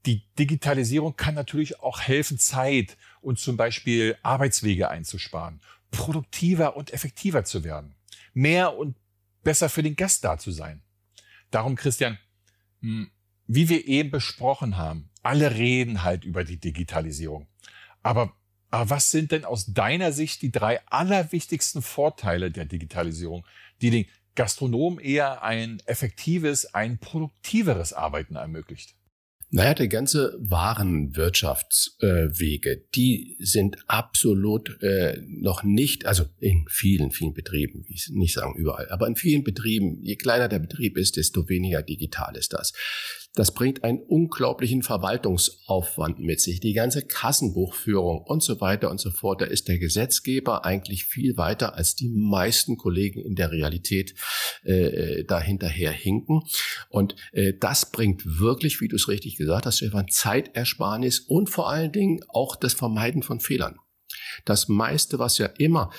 die 0.06 0.22
Digitalisierung 0.38 1.16
kann 1.16 1.34
natürlich 1.34 1.80
auch 1.80 2.00
helfen, 2.00 2.38
Zeit 2.38 2.96
und 3.20 3.38
zum 3.38 3.56
Beispiel 3.56 4.16
Arbeitswege 4.22 4.88
einzusparen, 4.88 5.60
produktiver 5.90 6.76
und 6.76 6.92
effektiver 6.92 7.44
zu 7.44 7.64
werden, 7.64 7.94
mehr 8.32 8.76
und 8.78 8.96
besser 9.42 9.68
für 9.68 9.82
den 9.82 9.96
Gast 9.96 10.24
da 10.24 10.38
zu 10.38 10.52
sein. 10.52 10.82
Darum, 11.50 11.74
Christian, 11.74 12.18
hm, 12.80 13.10
wie 13.46 13.68
wir 13.68 13.86
eben 13.86 14.10
besprochen 14.10 14.76
haben, 14.76 15.10
alle 15.22 15.54
reden 15.54 16.02
halt 16.02 16.24
über 16.24 16.44
die 16.44 16.58
Digitalisierung. 16.58 17.46
Aber, 18.02 18.32
aber 18.70 18.90
was 18.90 19.10
sind 19.10 19.32
denn 19.32 19.44
aus 19.44 19.66
deiner 19.66 20.12
Sicht 20.12 20.40
die 20.42 20.52
drei 20.52 20.80
allerwichtigsten 20.86 21.82
Vorteile 21.82 22.50
der 22.50 22.64
Digitalisierung, 22.64 23.44
die 23.80 23.90
den 23.90 24.06
Gastronomen 24.34 25.00
eher 25.00 25.42
ein 25.42 25.82
effektives, 25.86 26.74
ein 26.74 26.98
produktiveres 26.98 27.92
Arbeiten 27.92 28.36
ermöglicht? 28.36 28.94
Naja, 29.52 29.74
die 29.74 29.88
ganze 29.88 30.38
Warenwirtschaftswege, 30.38 32.70
äh, 32.70 32.80
die 32.94 33.36
sind 33.40 33.78
absolut 33.88 34.80
äh, 34.80 35.20
noch 35.26 35.64
nicht, 35.64 36.06
also 36.06 36.26
in 36.38 36.66
vielen, 36.68 37.10
vielen 37.10 37.34
Betrieben, 37.34 37.82
wie 37.88 37.94
ich 37.94 38.10
nicht 38.10 38.32
sagen 38.32 38.54
überall, 38.54 38.88
aber 38.90 39.08
in 39.08 39.16
vielen 39.16 39.42
Betrieben, 39.42 39.98
je 40.02 40.14
kleiner 40.14 40.46
der 40.46 40.60
Betrieb 40.60 40.96
ist, 40.96 41.16
desto 41.16 41.48
weniger 41.48 41.82
digital 41.82 42.36
ist 42.36 42.52
das. 42.52 42.72
Das 43.34 43.54
bringt 43.54 43.84
einen 43.84 44.00
unglaublichen 44.00 44.82
Verwaltungsaufwand 44.82 46.18
mit 46.18 46.40
sich. 46.40 46.58
Die 46.58 46.72
ganze 46.72 47.06
Kassenbuchführung 47.06 48.22
und 48.22 48.42
so 48.42 48.60
weiter 48.60 48.90
und 48.90 48.98
so 48.98 49.10
fort. 49.12 49.40
Da 49.40 49.46
ist 49.46 49.68
der 49.68 49.78
Gesetzgeber 49.78 50.64
eigentlich 50.64 51.04
viel 51.04 51.36
weiter 51.36 51.74
als 51.76 51.94
die 51.94 52.08
meisten 52.08 52.76
Kollegen 52.76 53.20
in 53.20 53.36
der 53.36 53.52
Realität 53.52 54.14
äh, 54.64 55.22
dahinterher 55.24 55.92
hinken. 55.92 56.42
Und 56.88 57.14
äh, 57.32 57.52
das 57.58 57.92
bringt 57.92 58.40
wirklich, 58.40 58.80
wie 58.80 58.88
du 58.88 58.96
es 58.96 59.06
richtig 59.06 59.36
gesagt 59.36 59.64
hast, 59.64 59.76
Stefan, 59.76 60.08
Zeitersparnis 60.08 61.20
und 61.20 61.50
vor 61.50 61.70
allen 61.70 61.92
Dingen 61.92 62.24
auch 62.28 62.56
das 62.56 62.74
Vermeiden 62.74 63.22
von 63.22 63.38
Fehlern. 63.38 63.76
Das 64.44 64.68
meiste, 64.68 65.20
was 65.20 65.38
ja 65.38 65.46
immer 65.46 65.90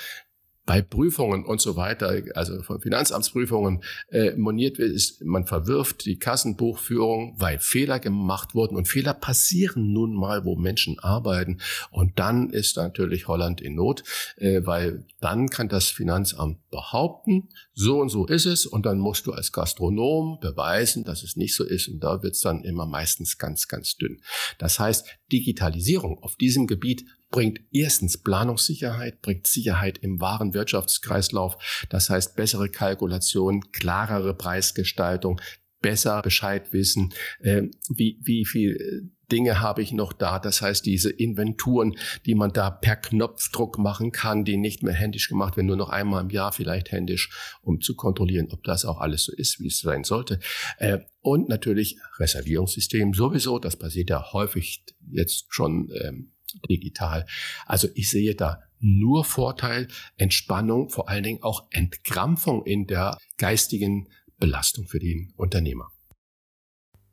bei 0.65 0.81
Prüfungen 0.81 1.43
und 1.43 1.59
so 1.59 1.75
weiter, 1.75 2.21
also 2.35 2.61
von 2.61 2.79
Finanzamtsprüfungen 2.79 3.83
äh, 4.09 4.35
moniert 4.35 4.77
wird, 4.77 4.91
ist, 4.91 5.23
man 5.23 5.47
verwirft 5.47 6.05
die 6.05 6.19
Kassenbuchführung, 6.19 7.35
weil 7.37 7.57
Fehler 7.57 7.99
gemacht 7.99 8.53
wurden. 8.53 8.75
Und 8.75 8.87
Fehler 8.87 9.15
passieren 9.15 9.91
nun 9.91 10.13
mal, 10.13 10.45
wo 10.45 10.55
Menschen 10.55 10.99
arbeiten. 10.99 11.59
Und 11.89 12.19
dann 12.19 12.51
ist 12.51 12.77
natürlich 12.77 13.27
Holland 13.27 13.59
in 13.59 13.75
Not, 13.75 14.03
äh, 14.37 14.61
weil 14.63 15.05
dann 15.19 15.49
kann 15.49 15.67
das 15.67 15.89
Finanzamt 15.89 16.59
behaupten, 16.69 17.49
so 17.73 17.99
und 17.99 18.09
so 18.09 18.27
ist 18.27 18.45
es. 18.45 18.67
Und 18.67 18.85
dann 18.85 18.99
musst 18.99 19.25
du 19.25 19.33
als 19.33 19.51
Gastronom 19.51 20.39
beweisen, 20.41 21.03
dass 21.03 21.23
es 21.23 21.35
nicht 21.35 21.55
so 21.55 21.63
ist. 21.63 21.87
Und 21.87 22.03
da 22.03 22.21
wird 22.21 22.35
es 22.35 22.41
dann 22.41 22.63
immer 22.63 22.85
meistens 22.85 23.39
ganz, 23.39 23.67
ganz 23.67 23.97
dünn. 23.97 24.21
Das 24.59 24.79
heißt, 24.79 25.07
Digitalisierung 25.31 26.19
auf 26.21 26.35
diesem 26.35 26.67
Gebiet 26.67 27.05
bringt 27.31 27.61
erstens 27.71 28.17
Planungssicherheit, 28.17 29.21
bringt 29.21 29.47
Sicherheit 29.47 29.97
im 29.97 30.19
wahren 30.19 30.53
Wirtschaftskreislauf. 30.53 31.85
Das 31.89 32.09
heißt 32.09 32.35
bessere 32.35 32.69
Kalkulation, 32.69 33.71
klarere 33.71 34.33
Preisgestaltung, 34.33 35.41
besser 35.81 36.21
Bescheid 36.21 36.71
wissen, 36.73 37.13
äh, 37.39 37.63
wie, 37.89 38.19
wie 38.21 38.45
viel 38.45 38.75
äh, 38.75 39.09
Dinge 39.31 39.61
habe 39.61 39.81
ich 39.81 39.93
noch 39.93 40.11
da. 40.13 40.39
Das 40.39 40.61
heißt, 40.61 40.85
diese 40.85 41.09
Inventuren, 41.09 41.95
die 42.25 42.35
man 42.35 42.51
da 42.51 42.69
per 42.69 42.97
Knopfdruck 42.97 43.77
machen 43.77 44.11
kann, 44.11 44.43
die 44.43 44.57
nicht 44.57 44.83
mehr 44.83 44.93
händisch 44.93 45.29
gemacht 45.29 45.55
werden, 45.55 45.67
nur 45.67 45.77
noch 45.77 45.89
einmal 45.89 46.21
im 46.21 46.29
Jahr 46.29 46.51
vielleicht 46.51 46.91
händisch, 46.91 47.29
um 47.61 47.79
zu 47.79 47.95
kontrollieren, 47.95 48.49
ob 48.51 48.63
das 48.63 48.83
auch 48.83 48.99
alles 48.99 49.23
so 49.23 49.31
ist, 49.31 49.61
wie 49.61 49.67
es 49.67 49.79
sein 49.79 50.03
sollte. 50.03 50.39
Äh, 50.77 50.99
und 51.21 51.47
natürlich 51.47 51.97
Reservierungssystem 52.19 53.13
sowieso. 53.13 53.57
Das 53.57 53.77
passiert 53.77 54.09
ja 54.09 54.33
häufig 54.33 54.83
jetzt 55.09 55.45
schon 55.49 55.89
ähm, 56.03 56.31
digital. 56.69 57.25
Also 57.65 57.87
ich 57.95 58.09
sehe 58.09 58.35
da 58.35 58.61
nur 58.79 59.23
Vorteil, 59.25 59.87
Entspannung, 60.17 60.89
vor 60.89 61.09
allen 61.09 61.23
Dingen 61.23 61.43
auch 61.43 61.67
Entkrampfung 61.71 62.65
in 62.65 62.87
der 62.87 63.17
geistigen 63.37 64.09
Belastung 64.37 64.87
für 64.87 64.99
den 64.99 65.33
Unternehmer. 65.37 65.91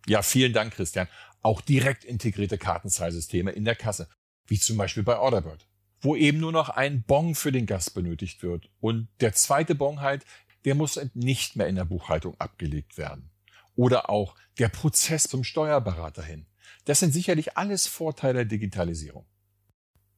Ja, 0.07 0.23
vielen 0.23 0.55
Dank, 0.55 0.73
Christian. 0.73 1.09
Auch 1.43 1.61
direkt 1.61 2.05
integrierte 2.05 2.59
Kartenzahlsysteme 2.59 3.53
in 3.53 3.65
der 3.65 3.77
Kasse, 3.77 4.09
wie 4.47 4.59
zum 4.59 4.77
Beispiel 4.79 5.03
bei 5.03 5.19
Orderbird, 5.19 5.69
wo 6.01 6.17
eben 6.17 6.39
nur 6.39 6.53
noch 6.53 6.71
ein 6.71 7.03
Bon 7.03 7.35
für 7.35 7.53
den 7.53 7.67
Gast 7.67 7.95
benötigt 7.95 8.43
wird. 8.43 8.71
Und 8.81 9.09
der 9.21 9.35
zweite 9.35 9.75
Bon 9.75 10.01
halt, 10.01 10.25
der 10.65 10.75
muss 10.75 10.99
nicht 11.15 11.57
mehr 11.57 11.69
in 11.69 11.77
der 11.77 11.85
Buchhaltung 11.85 12.35
abgelegt 12.41 12.99
werden. 12.99 13.31
Oder 13.77 14.11
auch 14.11 14.35
der 14.59 14.69
Prozess 14.69 15.25
zum 15.25 15.45
Steuerberater 15.45 16.23
hin. 16.23 16.48
Das 16.89 17.01
sind 17.01 17.13
sicherlich 17.13 17.59
alles 17.59 17.87
Vorteile 17.87 18.39
der 18.39 18.45
Digitalisierung. 18.47 19.27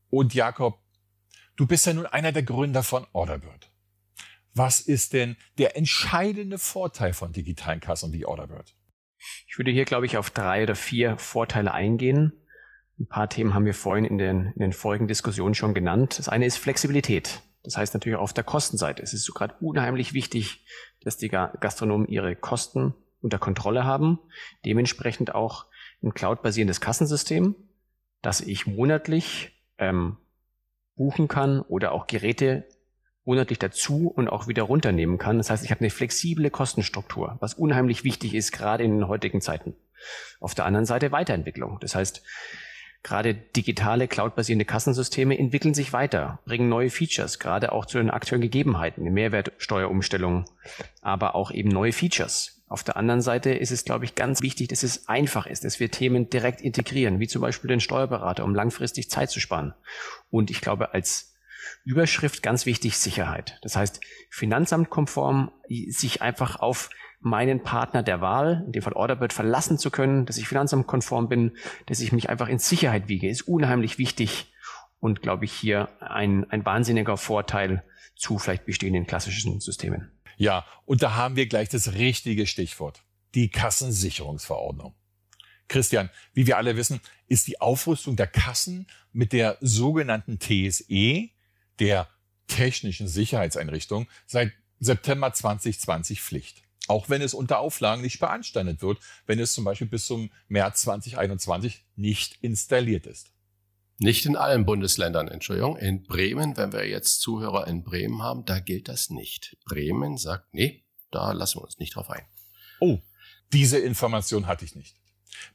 Und 0.09 0.35
Jakob, 0.35 0.79
du 1.57 1.67
bist 1.67 1.85
ja 1.85 1.93
nun 1.93 2.07
einer 2.07 2.31
der 2.31 2.45
Gründer 2.45 2.85
von 2.85 3.09
Orderbird. 3.13 3.73
Was 4.55 4.79
ist 4.79 5.13
denn 5.13 5.37
der 5.59 5.77
entscheidende 5.77 6.59
Vorteil 6.59 7.13
von 7.13 7.33
digitalen 7.33 7.81
Kassen 7.81 8.13
wie 8.13 8.25
Orderbird? 8.25 8.77
Ich 9.49 9.59
würde 9.59 9.73
hier, 9.73 9.85
glaube 9.85 10.07
ich, 10.07 10.17
auf 10.17 10.31
drei 10.31 10.63
oder 10.63 10.77
vier 10.77 11.19
Vorteile 11.19 11.75
eingehen. 11.75 12.35
Ein 13.01 13.09
paar 13.09 13.29
Themen 13.29 13.53
haben 13.53 13.67
wir 13.67 13.75
vorhin 13.75 14.05
in 14.05 14.19
den, 14.19 14.53
in 14.55 14.61
den 14.61 14.73
vorigen 14.73 15.09
Diskussionen 15.09 15.55
schon 15.55 15.75
genannt. 15.75 16.21
Das 16.21 16.29
eine 16.29 16.47
ist 16.47 16.57
Flexibilität. 16.57 17.43
Das 17.65 17.77
heißt 17.77 17.95
natürlich 17.95 18.17
auch 18.17 18.23
auf 18.23 18.33
der 18.33 18.45
Kostenseite. 18.45 19.03
Es 19.03 19.13
ist 19.13 19.25
so 19.25 19.33
gerade 19.33 19.57
unheimlich 19.59 20.13
wichtig, 20.13 20.65
dass 21.01 21.17
die 21.17 21.31
Gastronomen 21.31 22.07
ihre 22.07 22.37
Kosten 22.37 22.95
unter 23.21 23.41
Kontrolle 23.41 23.83
haben. 23.83 24.21
Dementsprechend 24.65 25.35
auch 25.35 25.67
ein 26.03 26.15
cloud-basierendes 26.15 26.81
Kassensystem, 26.81 27.55
das 28.23 28.41
ich 28.41 28.67
monatlich 28.67 29.63
ähm, 29.79 30.17
buchen 30.97 31.29
kann 31.29 31.61
oder 31.61 31.93
auch 31.93 32.07
Geräte 32.07 32.67
monatlich 33.25 33.59
dazu 33.59 34.09
und 34.09 34.29
auch 34.29 34.49
wieder 34.49 34.65
runternehmen 34.65 35.19
kann. 35.19 35.39
Das 35.39 35.51
heißt, 35.51 35.65
ich 35.65 35.71
habe 35.71 35.81
eine 35.81 35.91
flexible 35.91 36.51
Kostenstruktur, 36.51 37.37
was 37.41 37.55
unheimlich 37.55 38.03
wichtig 38.05 38.35
ist, 38.35 38.53
gerade 38.53 38.85
in 38.85 38.93
den 38.99 39.09
heutigen 39.09 39.41
Zeiten. 39.41 39.75
Auf 40.41 40.55
der 40.55 40.65
anderen 40.65 40.87
Seite 40.87 41.13
Weiterentwicklung. 41.13 41.79
Das 41.81 41.95
heißt, 41.95 42.23
gerade 43.03 43.35
digitale, 43.35 44.09
cloud-basierende 44.09 44.65
Kassensysteme 44.65 45.39
entwickeln 45.39 45.75
sich 45.75 45.93
weiter, 45.93 46.41
bringen 46.45 46.69
neue 46.69 46.91
Features, 46.91 47.39
gerade 47.39 47.73
auch 47.73 47.87
zu 47.87 47.99
den 47.99 48.11
aktuellen 48.11 48.43
Gegebenheiten, 48.43 49.03
eine 49.03 49.11
Mehrwertsteuerumstellung, 49.11 50.47
aber 51.01 51.35
auch 51.35 51.51
eben 51.51 51.69
neue 51.69 51.93
Features. 51.93 52.60
Auf 52.71 52.85
der 52.85 52.97
anderen 52.97 53.21
Seite 53.21 53.51
ist 53.51 53.73
es, 53.73 53.85
glaube 53.85 54.05
ich, 54.05 54.15
ganz 54.15 54.43
wichtig, 54.43 54.69
dass 54.69 54.85
es 54.85 55.09
einfach 55.09 55.47
ist, 55.47 55.65
dass 55.65 55.81
wir 55.81 55.91
Themen 55.91 56.31
direkt 56.31 56.61
integrieren, 56.61 57.19
wie 57.19 57.27
zum 57.27 57.43
Beispiel 57.43 57.67
den 57.67 57.81
Steuerberater, 57.81 58.45
um 58.45 58.55
langfristig 58.55 59.11
Zeit 59.11 59.29
zu 59.29 59.41
sparen. 59.41 59.75
Und 60.31 60.53
ich 60.53 60.61
glaube, 60.61 60.95
als 60.95 61.35
Überschrift 61.85 62.45
ganz 62.45 62.67
wichtig 62.67 62.97
Sicherheit. 62.97 63.59
Das 63.63 63.75
heißt, 63.75 64.01
finanzamtkonform 64.31 65.51
sich 65.89 66.23
einfach 66.23 66.61
auf 66.61 66.91
meinen 67.19 67.65
Partner 67.65 68.05
der 68.05 68.21
Wahl, 68.21 68.63
in 68.67 68.71
dem 68.71 68.83
Fall 68.83 68.93
Orderbird, 68.93 69.33
verlassen 69.33 69.77
zu 69.77 69.91
können, 69.91 70.25
dass 70.25 70.39
ich 70.39 70.47
finanzamtkonform 70.47 71.29
bin, 71.29 71.57
dass 71.87 71.99
ich 71.99 72.13
mich 72.13 72.31
einfach 72.31 72.49
in 72.49 72.61
Sicherheit 72.61 73.09
wiege, 73.09 73.29
ist 73.29 73.49
unheimlich 73.49 73.99
wichtig 73.99 74.55
und, 75.01 75.23
glaube 75.23 75.45
ich, 75.45 75.53
hier 75.53 75.89
ein, 76.01 76.49
ein 76.51 76.65
wahnsinniger 76.65 77.17
Vorteil 77.17 77.83
zu 78.15 78.39
vielleicht 78.39 78.65
bestehenden 78.65 79.09
klassischen 79.09 79.59
Systemen. 79.59 80.13
Ja, 80.41 80.65
und 80.87 81.03
da 81.03 81.17
haben 81.17 81.37
wir 81.37 81.47
gleich 81.47 81.69
das 81.69 81.93
richtige 81.93 82.47
Stichwort. 82.47 83.03
Die 83.35 83.51
Kassensicherungsverordnung. 83.51 84.95
Christian, 85.69 86.09
wie 86.33 86.47
wir 86.47 86.57
alle 86.57 86.79
wissen, 86.79 87.03
ist 87.27 87.47
die 87.47 87.61
Aufrüstung 87.61 88.17
der 88.17 88.27
Kassen 88.27 88.87
mit 89.13 89.35
der 89.35 89.59
sogenannten 89.61 90.39
TSE, 90.39 91.29
der 91.79 92.09
technischen 92.47 93.07
Sicherheitseinrichtung, 93.07 94.09
seit 94.27 94.53
September 94.79 95.31
2020 95.31 96.23
Pflicht. 96.23 96.63
Auch 96.89 97.11
wenn 97.11 97.21
es 97.21 97.35
unter 97.35 97.59
Auflagen 97.59 98.01
nicht 98.01 98.19
beanstandet 98.19 98.81
wird, 98.81 98.99
wenn 99.27 99.39
es 99.39 99.53
zum 99.53 99.65
Beispiel 99.65 99.89
bis 99.89 100.07
zum 100.07 100.31
März 100.49 100.81
2021 100.81 101.85
nicht 101.97 102.39
installiert 102.41 103.07
ist. 103.07 103.31
Nicht 104.03 104.25
in 104.25 104.35
allen 104.35 104.65
Bundesländern, 104.65 105.29
Entschuldigung. 105.29 105.77
In 105.77 106.05
Bremen, 106.05 106.57
wenn 106.57 106.73
wir 106.73 106.89
jetzt 106.89 107.21
Zuhörer 107.21 107.67
in 107.67 107.85
Bremen 107.85 108.23
haben, 108.23 108.47
da 108.47 108.59
gilt 108.59 108.89
das 108.89 109.11
nicht. 109.11 109.59
Bremen 109.67 110.17
sagt, 110.17 110.55
nee, 110.55 110.87
da 111.11 111.33
lassen 111.33 111.59
wir 111.59 111.65
uns 111.65 111.79
nicht 111.79 111.95
drauf 111.95 112.09
ein. 112.09 112.25
Oh, 112.81 113.01
diese 113.53 113.79
Information 113.79 114.47
hatte 114.47 114.65
ich 114.65 114.75
nicht. 114.75 114.97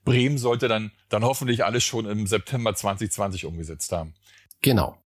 Bremen 0.03 0.37
sollte 0.37 0.67
dann, 0.67 0.91
dann 1.09 1.23
hoffentlich 1.23 1.65
alles 1.65 1.83
schon 1.83 2.05
im 2.05 2.27
September 2.27 2.75
2020 2.75 3.45
umgesetzt 3.45 3.91
haben. 3.91 4.13
Genau. 4.61 5.03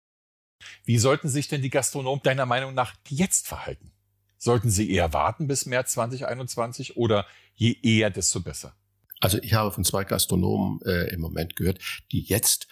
Wie 0.84 0.98
sollten 0.98 1.30
sich 1.30 1.48
denn 1.48 1.62
die 1.62 1.70
Gastronomen 1.70 2.22
deiner 2.22 2.46
Meinung 2.46 2.74
nach 2.74 2.94
jetzt 3.08 3.48
verhalten? 3.48 3.94
Sollten 4.38 4.70
sie 4.70 4.92
eher 4.92 5.14
warten 5.14 5.48
bis 5.48 5.66
März 5.66 5.94
2021 5.94 6.98
oder 6.98 7.26
je 7.56 7.78
eher, 7.84 8.10
desto 8.10 8.42
besser? 8.42 8.76
Also 9.20 9.38
ich 9.42 9.54
habe 9.54 9.72
von 9.72 9.84
zwei 9.84 10.04
Gastronomen 10.04 10.80
äh, 10.86 11.14
im 11.14 11.20
Moment 11.20 11.56
gehört, 11.56 11.80
die 12.12 12.22
jetzt 12.22 12.68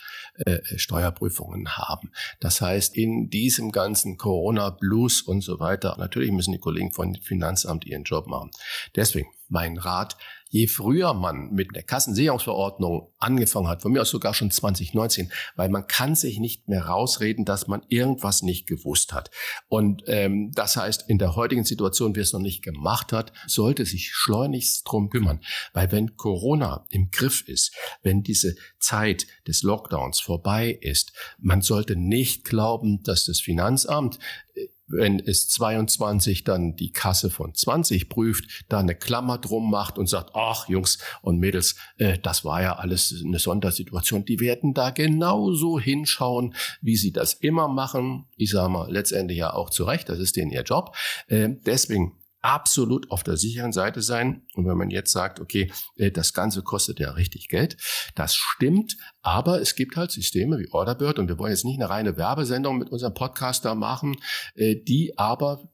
äh, 0.46 0.60
Steuerprüfungen 0.78 1.78
haben. 1.78 2.12
Das 2.40 2.62
heißt, 2.62 2.96
in 2.96 3.30
diesem 3.30 3.72
ganzen 3.72 4.18
Corona-Blues 4.18 5.22
und 5.22 5.42
so 5.42 5.60
weiter, 5.60 5.96
natürlich 5.98 6.32
müssen 6.32 6.54
die 6.54 6.60
Kollegen 6.60 6.94
von 6.94 7.16
Finanzamt 7.16 7.86
ihren 7.86 8.04
Job 8.04 8.28
machen. 8.28 8.52
Deswegen 8.96 9.30
mein 9.50 9.78
Rat, 9.78 10.18
je 10.50 10.68
früher 10.68 11.14
man 11.14 11.52
mit 11.52 11.76
der 11.76 11.84
Kassensicherungsverordnung 11.84 13.12
angefangen 13.18 13.68
hat, 13.68 13.82
von 13.82 13.92
mir 13.92 14.02
aus 14.02 14.10
sogar 14.10 14.34
schon 14.34 14.52
2019, 14.52 15.32
weil 15.56 15.70
man 15.70 15.88
kann 15.88 16.16
sich 16.16 16.40
nicht 16.40 16.68
mehr 16.68 16.86
rausreden, 16.86 17.46
dass 17.46 17.68
man 17.68 17.82
irgendwas 17.90 18.42
nicht 18.42 18.68
gewusst 18.68 19.14
hat. 19.14 19.30
Und 19.68 20.04
ähm, 20.08 20.52
das 20.54 20.78
heißt, 20.78 21.10
in 21.10 21.18
der 21.18 21.36
heutigen 21.36 21.66
Situation, 21.66 22.16
wie 22.16 22.22
es 22.22 22.34
noch 22.34 22.40
nicht 22.40 22.64
gemacht 22.64 23.12
hat, 23.12 23.34
sollte 23.46 23.86
sich 23.86 24.12
schleunigst 24.14 24.88
drum 24.88 25.10
kümmern. 25.10 25.42
Weil 25.74 25.92
wenn 25.92 26.16
Corona 26.16 26.86
im 26.90 27.12
Griff 27.12 27.48
ist, 27.48 27.76
wenn 28.02 28.24
diese 28.24 28.56
Zeit 28.80 29.28
des 29.48 29.64
Lockdowns 29.64 30.20
vorbei 30.20 30.78
ist, 30.82 31.14
man 31.40 31.62
sollte 31.62 31.96
nicht 31.96 32.46
glauben, 32.46 33.04
dass 33.04 33.26
das 33.26 33.40
Finanzamt 33.40 34.20
äh, 34.56 34.68
wenn 34.88 35.20
es 35.20 35.50
22 35.50 36.44
dann 36.44 36.76
die 36.76 36.92
Kasse 36.92 37.30
von 37.30 37.54
20 37.54 38.10
prüft, 38.10 38.66
da 38.70 38.80
eine 38.80 38.96
Klammer 38.96 39.38
drum 39.38 39.70
macht 39.70 39.98
und 39.98 40.08
sagt, 40.08 40.32
ach 40.34 40.68
Jungs 40.70 40.98
und 41.22 41.40
Mädels, 41.40 41.76
äh, 41.98 42.18
das 42.18 42.46
war 42.46 42.62
ja 42.62 42.78
alles 42.78 43.22
eine 43.26 43.40
Sondersituation. 43.40 44.26
Die 44.26 44.40
werden 44.40 44.74
da 44.74 44.92
genauso 44.92 45.80
hinschauen, 45.80 46.56
wie 46.82 46.96
sie 46.96 47.12
das 47.12 47.34
immer 47.34 47.68
machen. 47.68 48.26
Ich 48.38 48.52
sage 48.52 48.70
mal, 48.70 48.92
letztendlich 48.92 49.40
ja 49.40 49.54
auch 49.54 49.70
zu 49.70 49.84
Recht, 49.84 50.10
das 50.10 50.20
ist 50.20 50.36
denen 50.36 50.52
ihr 50.52 50.64
Job. 50.64 50.96
Äh, 51.28 51.50
deswegen 51.66 52.18
absolut 52.42 53.12
auf 53.12 53.24
der 53.24 53.38
sicheren 53.38 53.72
Seite 53.72 54.02
sein. 54.02 54.46
Und 54.54 54.68
wenn 54.68 54.78
man 54.78 54.90
jetzt 54.90 55.12
sagt, 55.12 55.40
okay, 55.40 55.72
äh, 55.96 56.12
das 56.12 56.34
Ganze 56.34 56.62
kostet 56.64 57.00
ja 57.00 57.12
richtig 57.12 57.48
Geld, 57.50 57.78
das 58.16 58.36
stimmt, 58.36 58.98
aber 59.22 59.62
es 59.62 59.76
gibt 59.76 59.96
halt 59.96 60.12
Systeme 60.12 60.58
wie 60.60 60.72
Orderbird 60.72 61.20
und 61.20 61.28
wir 61.28 61.38
wollen 61.40 61.52
jetzt 61.52 61.66
nicht 61.66 61.80
eine 61.80 61.90
reine 61.90 62.18
Werbesendung 62.18 62.78
mit 62.78 62.90
unserem 62.90 63.14
Podcast 63.14 63.66
da 63.66 63.76
machen, 63.76 64.18
äh, 64.56 64.76
die 64.76 65.18
aber 65.18 65.70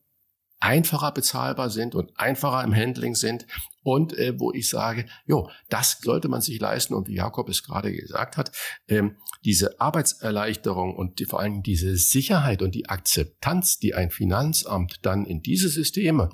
einfacher 0.63 1.11
bezahlbar 1.11 1.69
sind 1.69 1.93
und 1.93 2.17
einfacher 2.17 2.63
im 2.63 2.73
Handling 2.73 3.15
sind 3.15 3.45
und 3.83 4.17
äh, 4.17 4.39
wo 4.39 4.53
ich 4.53 4.69
sage, 4.69 5.05
jo, 5.25 5.49
das 5.67 5.99
sollte 6.01 6.29
man 6.29 6.39
sich 6.39 6.57
leisten 6.57 6.93
und 6.93 7.09
wie 7.09 7.15
Jakob 7.15 7.49
es 7.49 7.63
gerade 7.63 7.91
gesagt 7.91 8.37
hat, 8.37 8.55
ähm, 8.87 9.17
diese 9.43 9.81
Arbeitserleichterung 9.81 10.95
und 10.95 11.19
die, 11.19 11.25
vor 11.25 11.41
allem 11.41 11.63
diese 11.63 11.97
Sicherheit 11.97 12.61
und 12.61 12.75
die 12.75 12.87
Akzeptanz, 12.87 13.79
die 13.79 13.93
ein 13.93 14.09
Finanzamt 14.09 14.99
dann 15.01 15.25
in 15.25 15.41
diese 15.41 15.67
Systeme, 15.67 16.29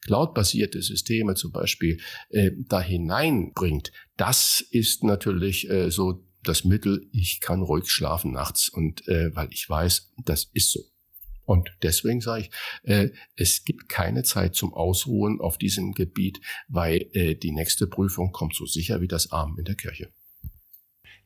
cloudbasierte 0.00 0.80
Systeme 0.80 1.34
zum 1.34 1.52
Beispiel, 1.52 2.00
äh, 2.30 2.52
da 2.56 2.80
hineinbringt, 2.80 3.92
das 4.16 4.64
ist 4.70 5.04
natürlich 5.04 5.68
äh, 5.68 5.90
so 5.90 6.24
das 6.42 6.64
Mittel, 6.64 7.06
ich 7.12 7.40
kann 7.40 7.60
ruhig 7.60 7.90
schlafen 7.90 8.32
nachts 8.32 8.70
und 8.70 9.06
äh, 9.06 9.36
weil 9.36 9.48
ich 9.50 9.68
weiß, 9.68 10.12
das 10.24 10.48
ist 10.54 10.70
so. 10.70 10.80
Und 11.46 11.72
deswegen 11.82 12.20
sage 12.20 12.42
ich, 12.42 12.50
äh, 12.82 13.10
es 13.36 13.64
gibt 13.64 13.88
keine 13.88 14.24
Zeit 14.24 14.54
zum 14.54 14.74
Ausruhen 14.74 15.40
auf 15.40 15.58
diesem 15.58 15.92
Gebiet, 15.94 16.40
weil 16.68 17.08
äh, 17.12 17.34
die 17.36 17.52
nächste 17.52 17.86
Prüfung 17.86 18.32
kommt 18.32 18.54
so 18.54 18.66
sicher 18.66 19.00
wie 19.00 19.08
das 19.08 19.32
Arm 19.32 19.56
in 19.58 19.64
der 19.64 19.76
Kirche. 19.76 20.10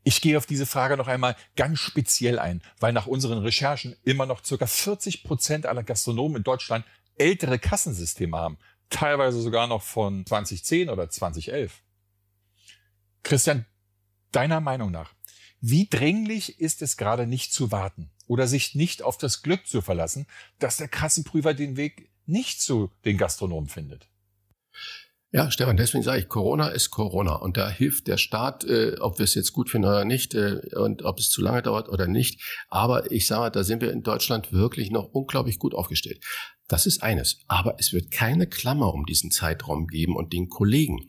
Ich 0.02 0.20
gehe 0.20 0.38
auf 0.38 0.46
diese 0.46 0.66
Frage 0.66 0.96
noch 0.96 1.08
einmal 1.08 1.36
ganz 1.56 1.78
speziell 1.78 2.38
ein, 2.38 2.62
weil 2.78 2.92
nach 2.92 3.06
unseren 3.06 3.38
Recherchen 3.38 3.96
immer 4.04 4.26
noch 4.26 4.44
circa 4.44 4.66
40 4.66 5.24
Prozent 5.24 5.66
aller 5.66 5.82
Gastronomen 5.82 6.38
in 6.38 6.42
Deutschland 6.42 6.84
ältere 7.18 7.58
Kassensysteme 7.58 8.36
haben, 8.36 8.56
teilweise 8.88 9.40
sogar 9.40 9.66
noch 9.66 9.82
von 9.82 10.24
2010 10.24 10.88
oder 10.88 11.10
2011. 11.10 11.82
Christian, 13.22 13.66
deiner 14.32 14.60
Meinung 14.60 14.90
nach, 14.90 15.12
wie 15.60 15.86
dringlich 15.86 16.60
ist 16.60 16.80
es 16.80 16.96
gerade 16.96 17.26
nicht 17.26 17.52
zu 17.52 17.70
warten? 17.70 18.10
Oder 18.30 18.46
sich 18.46 18.76
nicht 18.76 19.02
auf 19.02 19.18
das 19.18 19.42
Glück 19.42 19.66
zu 19.66 19.80
verlassen, 19.80 20.24
dass 20.60 20.76
der 20.76 20.86
Kassenprüfer 20.86 21.52
den 21.52 21.76
Weg 21.76 22.10
nicht 22.26 22.62
zu 22.62 22.92
den 23.04 23.18
Gastronomen 23.18 23.68
findet. 23.68 24.08
Ja, 25.32 25.50
Stefan, 25.50 25.76
deswegen 25.76 26.04
sage 26.04 26.20
ich, 26.20 26.28
Corona 26.28 26.68
ist 26.68 26.90
Corona 26.90 27.34
und 27.34 27.56
da 27.56 27.68
hilft 27.68 28.06
der 28.06 28.18
Staat, 28.18 28.64
äh, 28.64 28.96
ob 29.00 29.18
wir 29.18 29.24
es 29.24 29.34
jetzt 29.34 29.52
gut 29.52 29.68
finden 29.68 29.88
oder 29.88 30.04
nicht 30.04 30.34
äh, 30.34 30.60
und 30.76 31.02
ob 31.02 31.18
es 31.18 31.30
zu 31.30 31.42
lange 31.42 31.62
dauert 31.62 31.88
oder 31.88 32.06
nicht. 32.06 32.40
Aber 32.68 33.10
ich 33.10 33.26
sage, 33.26 33.50
da 33.50 33.64
sind 33.64 33.82
wir 33.82 33.92
in 33.92 34.02
Deutschland 34.02 34.52
wirklich 34.52 34.92
noch 34.92 35.08
unglaublich 35.12 35.58
gut 35.58 35.74
aufgestellt. 35.74 36.24
Das 36.68 36.86
ist 36.86 37.02
eines. 37.02 37.40
Aber 37.48 37.76
es 37.78 37.92
wird 37.92 38.12
keine 38.12 38.46
Klammer 38.46 38.94
um 38.94 39.06
diesen 39.06 39.32
Zeitraum 39.32 39.88
geben 39.88 40.16
und 40.16 40.32
den 40.32 40.48
Kollegen, 40.48 41.08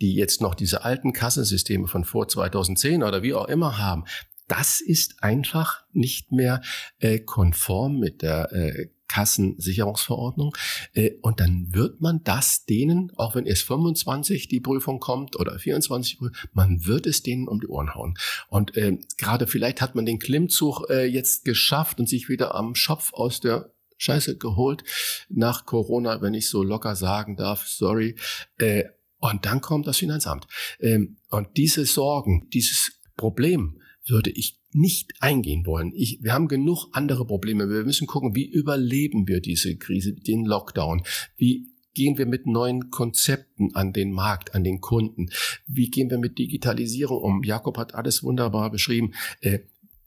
die 0.00 0.14
jetzt 0.14 0.40
noch 0.40 0.54
diese 0.54 0.84
alten 0.84 1.12
Kassensysteme 1.12 1.88
von 1.88 2.04
vor 2.04 2.28
2010 2.28 3.02
oder 3.02 3.22
wie 3.22 3.34
auch 3.34 3.48
immer 3.48 3.78
haben, 3.78 4.04
das 4.50 4.80
ist 4.80 5.22
einfach 5.22 5.84
nicht 5.92 6.32
mehr 6.32 6.60
äh, 6.98 7.20
konform 7.20 8.00
mit 8.00 8.22
der 8.22 8.52
äh, 8.52 8.88
Kassensicherungsverordnung. 9.06 10.56
Äh, 10.92 11.12
und 11.22 11.40
dann 11.40 11.68
wird 11.72 12.00
man 12.00 12.22
das 12.24 12.64
denen, 12.64 13.12
auch 13.16 13.34
wenn 13.34 13.46
erst 13.46 13.62
25 13.64 14.48
die 14.48 14.60
Prüfung 14.60 14.98
kommt 14.98 15.38
oder 15.38 15.58
24, 15.58 16.18
man 16.52 16.84
wird 16.84 17.06
es 17.06 17.22
denen 17.22 17.46
um 17.46 17.60
die 17.60 17.68
Ohren 17.68 17.94
hauen. 17.94 18.14
Und 18.48 18.76
äh, 18.76 18.98
gerade 19.18 19.46
vielleicht 19.46 19.80
hat 19.80 19.94
man 19.94 20.04
den 20.04 20.18
Klimmzug 20.18 20.88
äh, 20.90 21.06
jetzt 21.06 21.44
geschafft 21.44 22.00
und 22.00 22.08
sich 22.08 22.28
wieder 22.28 22.54
am 22.54 22.74
Schopf 22.74 23.12
aus 23.12 23.40
der 23.40 23.72
Scheiße 23.98 24.36
geholt 24.38 24.82
nach 25.28 25.66
Corona, 25.66 26.22
wenn 26.22 26.34
ich 26.34 26.48
so 26.48 26.62
locker 26.62 26.96
sagen 26.96 27.36
darf, 27.36 27.66
sorry. 27.68 28.16
Äh, 28.58 28.84
und 29.18 29.44
dann 29.44 29.60
kommt 29.60 29.86
das 29.86 29.98
Finanzamt. 29.98 30.46
Ähm, 30.80 31.18
und 31.28 31.56
diese 31.56 31.84
Sorgen, 31.84 32.48
dieses 32.50 32.92
Problem, 33.16 33.80
würde 34.10 34.30
ich 34.30 34.58
nicht 34.72 35.12
eingehen 35.20 35.66
wollen. 35.66 35.92
Ich, 35.94 36.22
wir 36.22 36.32
haben 36.32 36.48
genug 36.48 36.86
andere 36.92 37.26
Probleme. 37.26 37.68
Wir 37.68 37.84
müssen 37.84 38.06
gucken, 38.06 38.34
wie 38.34 38.48
überleben 38.48 39.26
wir 39.26 39.40
diese 39.40 39.76
Krise, 39.76 40.12
den 40.12 40.44
Lockdown? 40.44 41.02
Wie 41.36 41.66
gehen 41.94 42.18
wir 42.18 42.26
mit 42.26 42.46
neuen 42.46 42.90
Konzepten 42.90 43.74
an 43.74 43.92
den 43.92 44.12
Markt, 44.12 44.54
an 44.54 44.64
den 44.64 44.80
Kunden? 44.80 45.30
Wie 45.66 45.90
gehen 45.90 46.10
wir 46.10 46.18
mit 46.18 46.38
Digitalisierung 46.38 47.20
um? 47.20 47.42
Jakob 47.42 47.78
hat 47.78 47.94
alles 47.94 48.22
wunderbar 48.22 48.70
beschrieben. 48.70 49.12
Äh, 49.40 49.60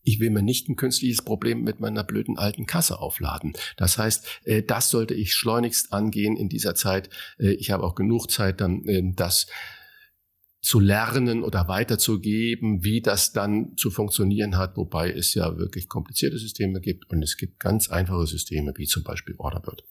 ich 0.06 0.20
will 0.20 0.32
mir 0.32 0.42
nicht 0.42 0.68
ein 0.68 0.76
künstliches 0.76 1.22
Problem 1.22 1.63
mit 1.63 1.80
meiner 1.80 2.04
blöden 2.04 2.38
alten 2.38 2.66
Kasse 2.66 3.00
aufladen. 3.00 3.54
Das 3.78 3.98
heißt, 3.98 4.42
äh, 4.46 4.63
das 4.63 4.89
sollte 4.89 5.13
ich 5.13 5.34
schleunigst 5.34 5.94
angehen 5.94 6.36
in 6.36 6.50
dieser 6.50 6.76
Zeit. 6.76 7.10
Äh, 7.38 7.54
ich 7.54 7.72
habe 7.72 7.84
auch 7.84 7.96
genug 7.96 8.30
Zeit, 8.32 8.62
dann 8.62 9.13
das 9.16 9.48
zu 10.63 10.80
lernen 10.80 11.43
oder 11.43 11.67
weiterzugeben, 11.67 12.86
wie 12.86 13.02
das 13.02 13.34
dann 13.34 13.76
zu 13.76 13.91
funktionieren 13.91 14.58
hat, 14.58 14.78
wobei 14.78 15.12
es 15.12 15.34
ja 15.34 15.58
wirklich 15.58 15.89
komplizierte 15.89 16.38
Systeme 16.38 16.80
gibt 16.80 17.10
und 17.12 17.21
es 17.21 17.36
gibt 17.36 17.60
ganz 17.60 17.89
einfache 17.89 18.26
Systeme, 18.26 18.71
wie 18.78 18.86
zum 18.86 19.04
Beispiel 19.04 19.36
Orderbird. 19.38 19.84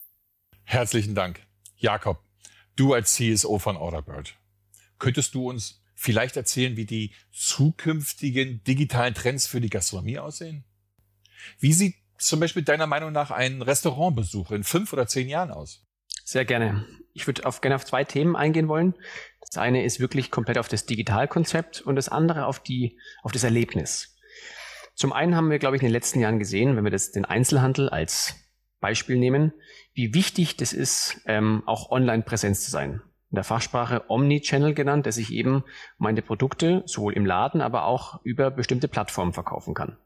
Herzlichen 0.63 1.13
Dank. 1.13 1.41
Jakob, 1.77 2.23
du 2.75 2.93
als 2.93 3.13
CSO 3.13 3.59
von 3.59 3.77
Orderbird, 3.77 4.35
könntest 4.97 5.35
du 5.35 5.47
uns 5.47 5.83
vielleicht 5.93 6.37
erzählen, 6.37 6.75
wie 6.75 6.85
die 6.85 7.11
zukünftigen 7.31 8.63
digitalen 8.63 9.13
Trends 9.13 9.45
für 9.45 9.61
die 9.61 9.69
Gastronomie 9.69 10.17
aussehen? 10.17 10.63
Wie 11.59 11.73
sieht 11.73 11.95
zum 12.17 12.39
Beispiel 12.39 12.63
deiner 12.63 12.87
Meinung 12.87 13.11
nach 13.11 13.29
ein 13.29 13.61
Restaurantbesuch 13.61 14.49
in 14.49 14.63
fünf 14.63 14.91
oder 14.91 15.05
zehn 15.05 15.29
Jahren 15.29 15.51
aus? 15.51 15.85
Sehr 16.23 16.45
gerne. 16.45 16.85
Ich 17.13 17.27
würde 17.27 17.45
auf, 17.45 17.61
gerne 17.61 17.75
auf 17.75 17.85
zwei 17.85 18.03
Themen 18.03 18.35
eingehen 18.35 18.67
wollen. 18.67 18.95
Das 19.41 19.57
eine 19.57 19.83
ist 19.83 19.99
wirklich 19.99 20.31
komplett 20.31 20.57
auf 20.57 20.67
das 20.67 20.85
Digitalkonzept 20.85 21.81
und 21.81 21.95
das 21.95 22.09
andere 22.09 22.47
auf, 22.47 22.59
die, 22.59 22.97
auf 23.21 23.31
das 23.31 23.43
Erlebnis. 23.43 24.17
Zum 24.95 25.13
einen 25.13 25.35
haben 25.35 25.49
wir, 25.49 25.59
glaube 25.59 25.75
ich, 25.75 25.81
in 25.81 25.87
den 25.87 25.93
letzten 25.93 26.19
Jahren 26.19 26.39
gesehen, 26.39 26.75
wenn 26.75 26.83
wir 26.83 26.91
das, 26.91 27.11
den 27.11 27.25
Einzelhandel 27.25 27.89
als 27.89 28.35
Beispiel 28.79 29.17
nehmen, 29.17 29.53
wie 29.93 30.13
wichtig 30.13 30.57
das 30.57 30.73
ist, 30.73 31.21
ähm, 31.25 31.63
auch 31.65 31.91
online 31.91 32.23
Präsenz 32.23 32.63
zu 32.63 32.71
sein. 32.71 33.01
In 33.31 33.35
der 33.35 33.43
Fachsprache 33.43 34.09
Omnichannel 34.09 34.73
genannt, 34.73 35.05
dass 35.05 35.17
ich 35.17 35.31
eben 35.31 35.63
meine 35.97 36.21
Produkte 36.21 36.83
sowohl 36.85 37.13
im 37.13 37.25
Laden, 37.25 37.61
aber 37.61 37.85
auch 37.85 38.23
über 38.23 38.51
bestimmte 38.51 38.87
Plattformen 38.87 39.33
verkaufen 39.33 39.73
kann. 39.73 39.97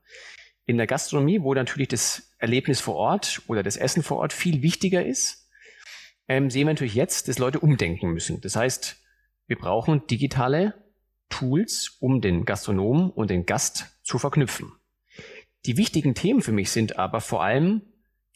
In 0.65 0.77
der 0.77 0.87
Gastronomie, 0.87 1.41
wo 1.41 1.53
natürlich 1.53 1.89
das 1.89 2.33
Erlebnis 2.37 2.79
vor 2.79 2.95
Ort 2.95 3.41
oder 3.47 3.63
das 3.63 3.77
Essen 3.77 4.03
vor 4.03 4.17
Ort 4.17 4.31
viel 4.31 4.61
wichtiger 4.61 5.05
ist, 5.05 5.46
ähm, 6.27 6.49
sehen 6.49 6.67
wir 6.67 6.73
natürlich 6.73 6.95
jetzt, 6.95 7.27
dass 7.27 7.39
Leute 7.39 7.59
umdenken 7.59 8.11
müssen. 8.11 8.41
Das 8.41 8.55
heißt, 8.55 9.01
wir 9.47 9.57
brauchen 9.57 10.05
digitale 10.07 10.73
Tools, 11.29 11.97
um 11.99 12.21
den 12.21 12.45
Gastronomen 12.45 13.09
und 13.09 13.29
den 13.29 13.45
Gast 13.45 13.99
zu 14.03 14.17
verknüpfen. 14.17 14.71
Die 15.65 15.77
wichtigen 15.77 16.15
Themen 16.15 16.41
für 16.41 16.51
mich 16.51 16.71
sind 16.71 16.97
aber 16.97 17.21
vor 17.21 17.43
allem 17.43 17.81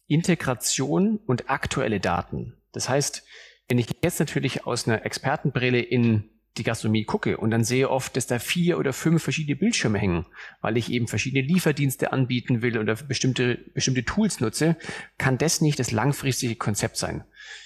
Integration 0.08 1.18
und 1.18 1.50
aktuelle 1.50 2.00
Daten. 2.00 2.58
Das 2.74 2.90
heißt, 2.90 3.24
Wenn 3.72 3.78
ich 3.78 3.88
jetzt 4.04 4.20
natürlich 4.20 4.66
aus 4.66 4.86
einer 4.86 5.06
Expertenbrille 5.06 5.80
in 5.80 6.30
die 6.58 6.64
Gastronomie 6.64 7.06
gucke 7.06 7.38
und 7.38 7.52
dann 7.52 7.64
sehe 7.64 7.90
oft, 7.90 8.18
dass 8.18 8.28
da 8.28 8.38
vier 8.38 8.78
oder 8.78 8.92
fünf 8.92 9.24
verschiedene 9.24 9.56
Bildschirme 9.56 10.00
hängen, 10.00 10.26
weil 10.60 10.76
ich 10.76 10.92
eben 10.92 11.08
verschiedene 11.08 11.46
Lieferdienste 11.46 12.12
anbieten 12.12 12.62
will 12.62 12.78
oder 12.78 12.96
bestimmte, 12.96 13.60
bestimmte 13.74 14.04
Tools 14.04 14.42
nutze, 14.42 14.76
kann 15.18 15.38
das 15.38 15.62
nicht 15.62 15.80
das 15.80 15.92
langfristige 15.92 16.56
Konzept 16.56 16.98
sein. 16.98 17.24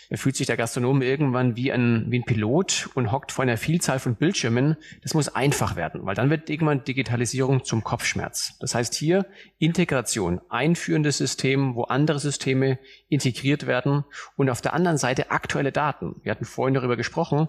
Da 0.10 0.18
fühlt 0.18 0.36
sich 0.36 0.46
der 0.46 0.58
Gastronom 0.58 1.02
irgendwann 1.02 1.56
wie 1.56 1.72
ein, 1.72 2.06
wie 2.10 2.20
ein 2.20 2.26
Pilot 2.26 2.90
und 2.94 3.12
hockt 3.12 3.32
vor 3.32 3.42
einer 3.42 3.58
Vielzahl 3.58 3.98
von 3.98 4.16
Bildschirmen. 4.16 4.78
Das 5.02 5.16
muss 5.16 5.30
einfach 5.30 5.76
werden, 5.76 6.06
weil 6.06 6.14
dann 6.14 6.30
wird 6.30 6.50
irgendwann 6.50 6.84
Digitalisierung 6.84 7.64
zum 7.64 7.84
Kopfschmerz. 7.84 8.58
Das 8.60 8.76
heißt 8.76 8.94
hier 8.94 9.26
Integration, 9.58 10.42
einführendes 10.50 11.18
System, 11.18 11.74
wo 11.76 11.84
andere 11.84 12.20
Systeme 12.20 12.78
integriert 13.10 13.66
werden 13.66 14.06
und 14.36 14.52
auf 14.52 14.62
der 14.62 14.74
anderen 14.74 15.00
Seite 15.00 15.32
aktuelle 15.32 15.72
Daten. 15.72 16.16
Wir 16.22 16.32
hatten 16.32 16.46
vorhin 16.46 16.76
darüber 16.76 16.98
gesprochen, 16.98 17.48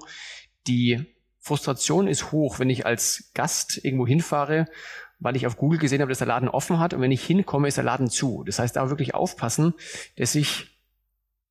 die 0.66 1.15
Frustration 1.46 2.08
ist 2.08 2.32
hoch, 2.32 2.58
wenn 2.58 2.70
ich 2.70 2.86
als 2.86 3.30
Gast 3.32 3.78
irgendwo 3.84 4.04
hinfahre, 4.04 4.66
weil 5.20 5.36
ich 5.36 5.46
auf 5.46 5.56
Google 5.56 5.78
gesehen 5.78 6.00
habe, 6.00 6.08
dass 6.08 6.18
der 6.18 6.26
Laden 6.26 6.48
offen 6.48 6.80
hat 6.80 6.92
und 6.92 7.00
wenn 7.00 7.12
ich 7.12 7.24
hinkomme, 7.24 7.68
ist 7.68 7.76
der 7.76 7.84
Laden 7.84 8.10
zu. 8.10 8.42
Das 8.42 8.58
heißt, 8.58 8.74
da 8.74 8.90
wirklich 8.90 9.14
aufpassen, 9.14 9.74
dass 10.16 10.34
ich 10.34 10.76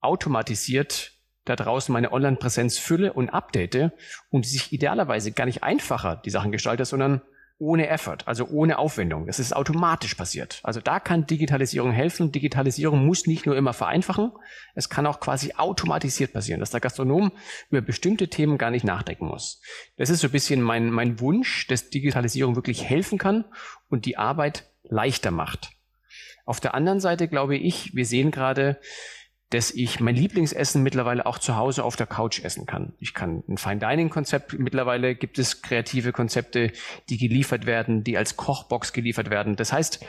automatisiert 0.02 1.14
da 1.46 1.56
draußen 1.56 1.94
meine 1.94 2.12
Online-Präsenz 2.12 2.78
fülle 2.78 3.14
und 3.14 3.30
update 3.30 3.94
und 4.32 4.46
sich 4.46 4.74
idealerweise 4.74 5.32
gar 5.32 5.46
nicht 5.46 5.64
einfacher 5.64 6.22
die 6.26 6.30
Sachen 6.30 6.52
gestalte, 6.52 6.84
sondern 6.84 7.22
ohne 7.58 7.88
Effort, 7.88 8.20
also 8.26 8.48
ohne 8.48 8.78
Aufwendung. 8.78 9.28
Das 9.28 9.40
ist 9.40 9.56
automatisch 9.56 10.16
passiert. 10.16 10.60
Also 10.64 10.82
da 10.82 11.00
kann 11.00 11.26
Digitalisierung 11.26 11.92
helfen. 11.92 12.32
Digitalisierung 12.32 13.06
muss 13.06 13.28
nicht 13.28 13.46
nur 13.46 13.56
immer 13.56 13.74
vereinfachen, 13.74 14.32
es 14.74 14.90
kann 14.90 15.06
auch 15.06 15.22
quasi 15.22 15.54
automatisiert 15.56 16.34
passieren, 16.34 16.60
dass 16.60 16.72
der 16.72 16.82
Gastronom 16.82 17.32
über 17.70 17.82
bestimmte 17.82 18.28
Themen 18.28 18.58
gar 18.58 18.72
nicht 18.72 18.84
nachdenken 18.84 19.28
muss. 19.28 19.62
Das 19.96 20.10
ist 20.10 20.20
so 20.20 20.28
ein 20.28 20.32
bisschen 20.32 20.62
mein, 20.62 20.90
mein 20.90 21.20
Wunsch, 21.22 21.68
dass 21.68 21.90
Digitalisierung 21.90 22.56
wirklich 22.56 22.84
helfen 22.84 23.18
kann 23.18 23.46
und 23.90 24.06
die 24.06 24.18
Arbeit 24.18 24.70
leichter 24.84 25.32
macht. 25.32 25.72
Auf 26.46 26.60
der 26.60 26.76
anderen 26.76 27.00
Seite 27.00 27.28
glaube 27.28 27.56
ich, 27.56 27.96
wir 27.96 28.06
sehen 28.06 28.32
gerade, 28.32 28.80
dass 29.52 29.72
ich 29.72 30.00
mein 30.00 30.16
Lieblingsessen 30.16 30.82
mittlerweile 30.82 31.26
auch 31.26 31.38
zu 31.38 31.56
Hause 31.56 31.84
auf 31.84 31.96
der 31.96 32.08
Couch 32.08 32.44
essen 32.44 32.66
kann. 32.66 32.94
Ich 33.00 33.14
kann 33.14 33.44
ein 33.48 33.58
Fine 33.58 33.80
Dining 33.80 34.10
Konzept, 34.10 34.58
mittlerweile 34.58 35.16
gibt 35.16 35.38
es 35.38 35.62
kreative 35.62 36.12
Konzepte, 36.12 36.72
die 37.10 37.18
geliefert 37.18 37.66
werden, 37.66 38.04
die 38.04 38.18
als 38.18 38.38
Kochbox 38.38 38.92
geliefert 38.92 39.30
werden. 39.30 39.56
Das 39.56 39.72
heißt, 39.72 40.04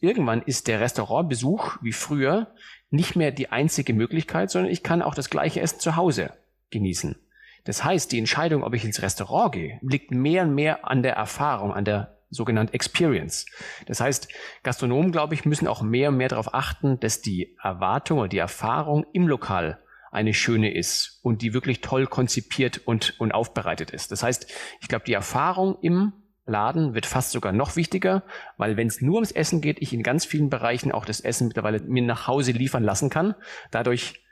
irgendwann 0.00 0.42
ist 0.42 0.68
der 0.68 0.80
Restaurantbesuch 0.80 1.78
wie 1.82 1.92
früher 1.92 2.54
nicht 2.90 3.16
mehr 3.16 3.32
die 3.32 3.50
einzige 3.50 3.92
Möglichkeit, 3.92 4.50
sondern 4.50 4.70
ich 4.70 4.82
kann 4.82 5.02
auch 5.02 5.14
das 5.14 5.30
gleiche 5.30 5.60
Essen 5.60 5.80
zu 5.80 5.96
Hause 5.96 6.32
genießen. 6.70 7.16
Das 7.64 7.82
heißt, 7.82 8.12
die 8.12 8.18
Entscheidung, 8.18 8.62
ob 8.62 8.74
ich 8.74 8.84
ins 8.84 9.02
Restaurant 9.02 9.52
gehe, 9.52 9.80
liegt 9.82 10.12
mehr 10.12 10.44
und 10.44 10.54
mehr 10.54 10.88
an 10.88 11.02
der 11.02 11.14
Erfahrung, 11.14 11.74
an 11.74 11.84
der 11.84 12.15
sogenannte 12.30 12.74
Experience. 12.74 13.46
Das 13.86 14.00
heißt, 14.00 14.28
Gastronomen, 14.62 15.12
glaube 15.12 15.34
ich, 15.34 15.44
müssen 15.44 15.68
auch 15.68 15.82
mehr 15.82 16.08
und 16.08 16.16
mehr 16.16 16.28
darauf 16.28 16.54
achten, 16.54 16.98
dass 17.00 17.22
die 17.22 17.56
Erwartung 17.62 18.18
oder 18.18 18.28
die 18.28 18.38
Erfahrung 18.38 19.06
im 19.12 19.28
Lokal 19.28 19.78
eine 20.10 20.34
schöne 20.34 20.74
ist 20.74 21.20
und 21.22 21.42
die 21.42 21.52
wirklich 21.52 21.80
toll 21.80 22.06
konzipiert 22.06 22.78
und, 22.86 23.18
und 23.20 23.32
aufbereitet 23.32 23.90
ist. 23.90 24.12
Das 24.12 24.22
heißt, 24.22 24.50
ich 24.80 24.88
glaube, 24.88 25.04
die 25.04 25.12
Erfahrung 25.12 25.78
im 25.82 26.12
Laden 26.46 26.94
wird 26.94 27.06
fast 27.06 27.32
sogar 27.32 27.52
noch 27.52 27.76
wichtiger, 27.76 28.22
weil 28.56 28.76
wenn 28.76 28.86
es 28.86 29.00
nur 29.00 29.16
ums 29.16 29.32
Essen 29.32 29.60
geht, 29.60 29.82
ich 29.82 29.92
in 29.92 30.02
ganz 30.02 30.24
vielen 30.24 30.48
Bereichen 30.48 30.92
auch 30.92 31.04
das 31.04 31.20
Essen 31.20 31.48
mittlerweile 31.48 31.80
mir 31.80 32.02
nach 32.02 32.28
Hause 32.28 32.52
liefern 32.52 32.84
lassen 32.84 33.10
kann, 33.10 33.34
dadurch 33.72 34.24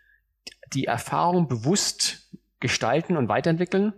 die 0.73 0.85
Erfahrung 0.85 1.49
bewusst 1.49 2.31
gestalten 2.61 3.17
und 3.17 3.29
weiterentwickeln 3.29 3.93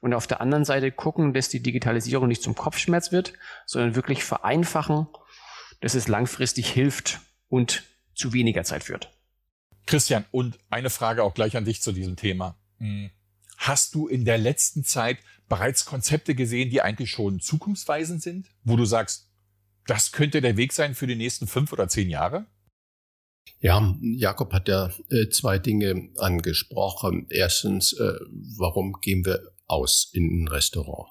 und 0.00 0.14
auf 0.14 0.26
der 0.26 0.40
anderen 0.40 0.64
Seite 0.64 0.92
gucken, 0.92 1.32
dass 1.34 1.48
die 1.48 1.60
Digitalisierung 1.62 2.28
nicht 2.28 2.42
zum 2.42 2.54
Kopfschmerz 2.54 3.12
wird, 3.12 3.32
sondern 3.66 3.94
wirklich 3.94 4.24
vereinfachen, 4.24 5.06
dass 5.80 5.94
es 5.94 6.08
langfristig 6.08 6.70
hilft 6.70 7.20
und 7.48 7.84
zu 8.14 8.32
weniger 8.32 8.64
Zeit 8.64 8.84
führt. 8.84 9.10
Christian, 9.86 10.24
und 10.30 10.58
eine 10.70 10.90
Frage 10.90 11.24
auch 11.24 11.34
gleich 11.34 11.56
an 11.56 11.64
dich 11.64 11.82
zu 11.82 11.92
diesem 11.92 12.16
Thema. 12.16 12.56
Hm. 12.78 13.10
Hast 13.56 13.94
du 13.94 14.08
in 14.08 14.24
der 14.24 14.38
letzten 14.38 14.84
Zeit 14.84 15.18
bereits 15.48 15.84
Konzepte 15.84 16.34
gesehen, 16.34 16.70
die 16.70 16.82
eigentlich 16.82 17.10
schon 17.10 17.40
zukunftsweisend 17.40 18.22
sind, 18.22 18.48
wo 18.64 18.76
du 18.76 18.84
sagst, 18.84 19.28
das 19.86 20.12
könnte 20.12 20.40
der 20.40 20.56
Weg 20.56 20.72
sein 20.72 20.94
für 20.94 21.06
die 21.06 21.16
nächsten 21.16 21.46
fünf 21.46 21.72
oder 21.72 21.88
zehn 21.88 22.08
Jahre? 22.08 22.46
Ja, 23.60 23.94
Jakob 24.00 24.52
hat 24.52 24.68
ja 24.68 24.90
äh, 25.10 25.28
zwei 25.28 25.58
Dinge 25.58 26.10
angesprochen. 26.18 27.26
Erstens, 27.30 27.92
äh, 27.92 28.14
warum 28.58 28.94
gehen 29.00 29.24
wir 29.24 29.51
aus 29.72 30.10
in 30.12 30.44
ein 30.44 30.48
Restaurant? 30.48 31.08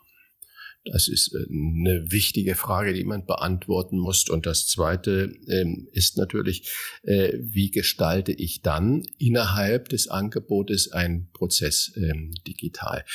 Das 0.83 1.07
ist 1.07 1.33
äh, 1.35 1.45
eine 1.47 2.11
wichtige 2.11 2.55
Frage, 2.55 2.93
die 2.93 3.03
man 3.03 3.25
beantworten 3.25 3.99
muss. 3.99 4.27
Und 4.29 4.47
das 4.47 4.67
Zweite 4.67 5.31
ähm, 5.47 5.87
ist 5.91 6.17
natürlich, 6.17 6.69
äh, 7.03 7.33
wie 7.39 7.69
gestalte 7.69 8.31
ich 8.31 8.61
dann 8.61 9.03
innerhalb 9.19 9.89
des 9.89 10.07
Angebotes 10.07 10.91
einen 10.91 11.29
Prozess 11.33 11.91
ähm, 11.95 12.33
digital? 12.47 13.05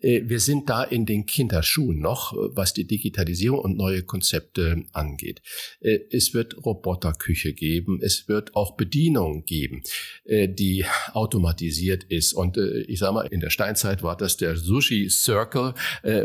Äh, 0.00 0.22
wir 0.26 0.38
sind 0.40 0.68
da 0.68 0.84
in 0.84 1.06
den 1.06 1.24
Kinderschuhen 1.24 1.98
noch, 1.98 2.34
was 2.36 2.74
die 2.74 2.86
Digitalisierung 2.86 3.60
und 3.60 3.76
neue 3.76 4.02
Konzepte 4.02 4.84
angeht. 4.92 5.40
Es 5.80 6.34
wird 6.34 6.56
Roboterküche 6.64 7.52
geben, 7.52 8.00
es 8.02 8.28
wird 8.28 8.54
auch 8.54 8.76
Bedienung 8.76 9.44
geben, 9.44 9.82
die 10.26 10.84
automatisiert 11.12 12.04
ist. 12.04 12.32
Und 12.32 12.56
ich 12.56 12.98
sage 12.98 13.14
mal, 13.14 13.26
in 13.26 13.40
der 13.40 13.50
Steinzeit 13.50 14.02
war 14.02 14.16
das 14.16 14.36
der 14.36 14.56
Sushi 14.56 15.08
Circle, 15.10 15.74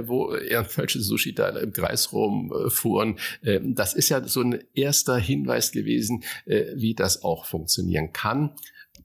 wo 0.06 0.34
er 0.34 0.66
falsche 0.74 1.02
Sushi 1.02 1.34
da 1.34 1.50
im 1.50 1.72
Kreis 1.72 2.12
rumfuhren. 2.12 3.20
Ähm, 3.44 3.76
das 3.76 3.94
ist 3.94 4.10
ja 4.10 4.28
so 4.28 4.42
ein 4.42 4.64
erster 4.74 5.18
Hinweis 5.18 5.72
gewesen, 5.72 6.24
äh, 6.46 6.66
wie 6.76 6.96
das 6.96 7.24
auch 7.24 7.46
funktionieren 7.46 8.12
kann. 8.14 8.52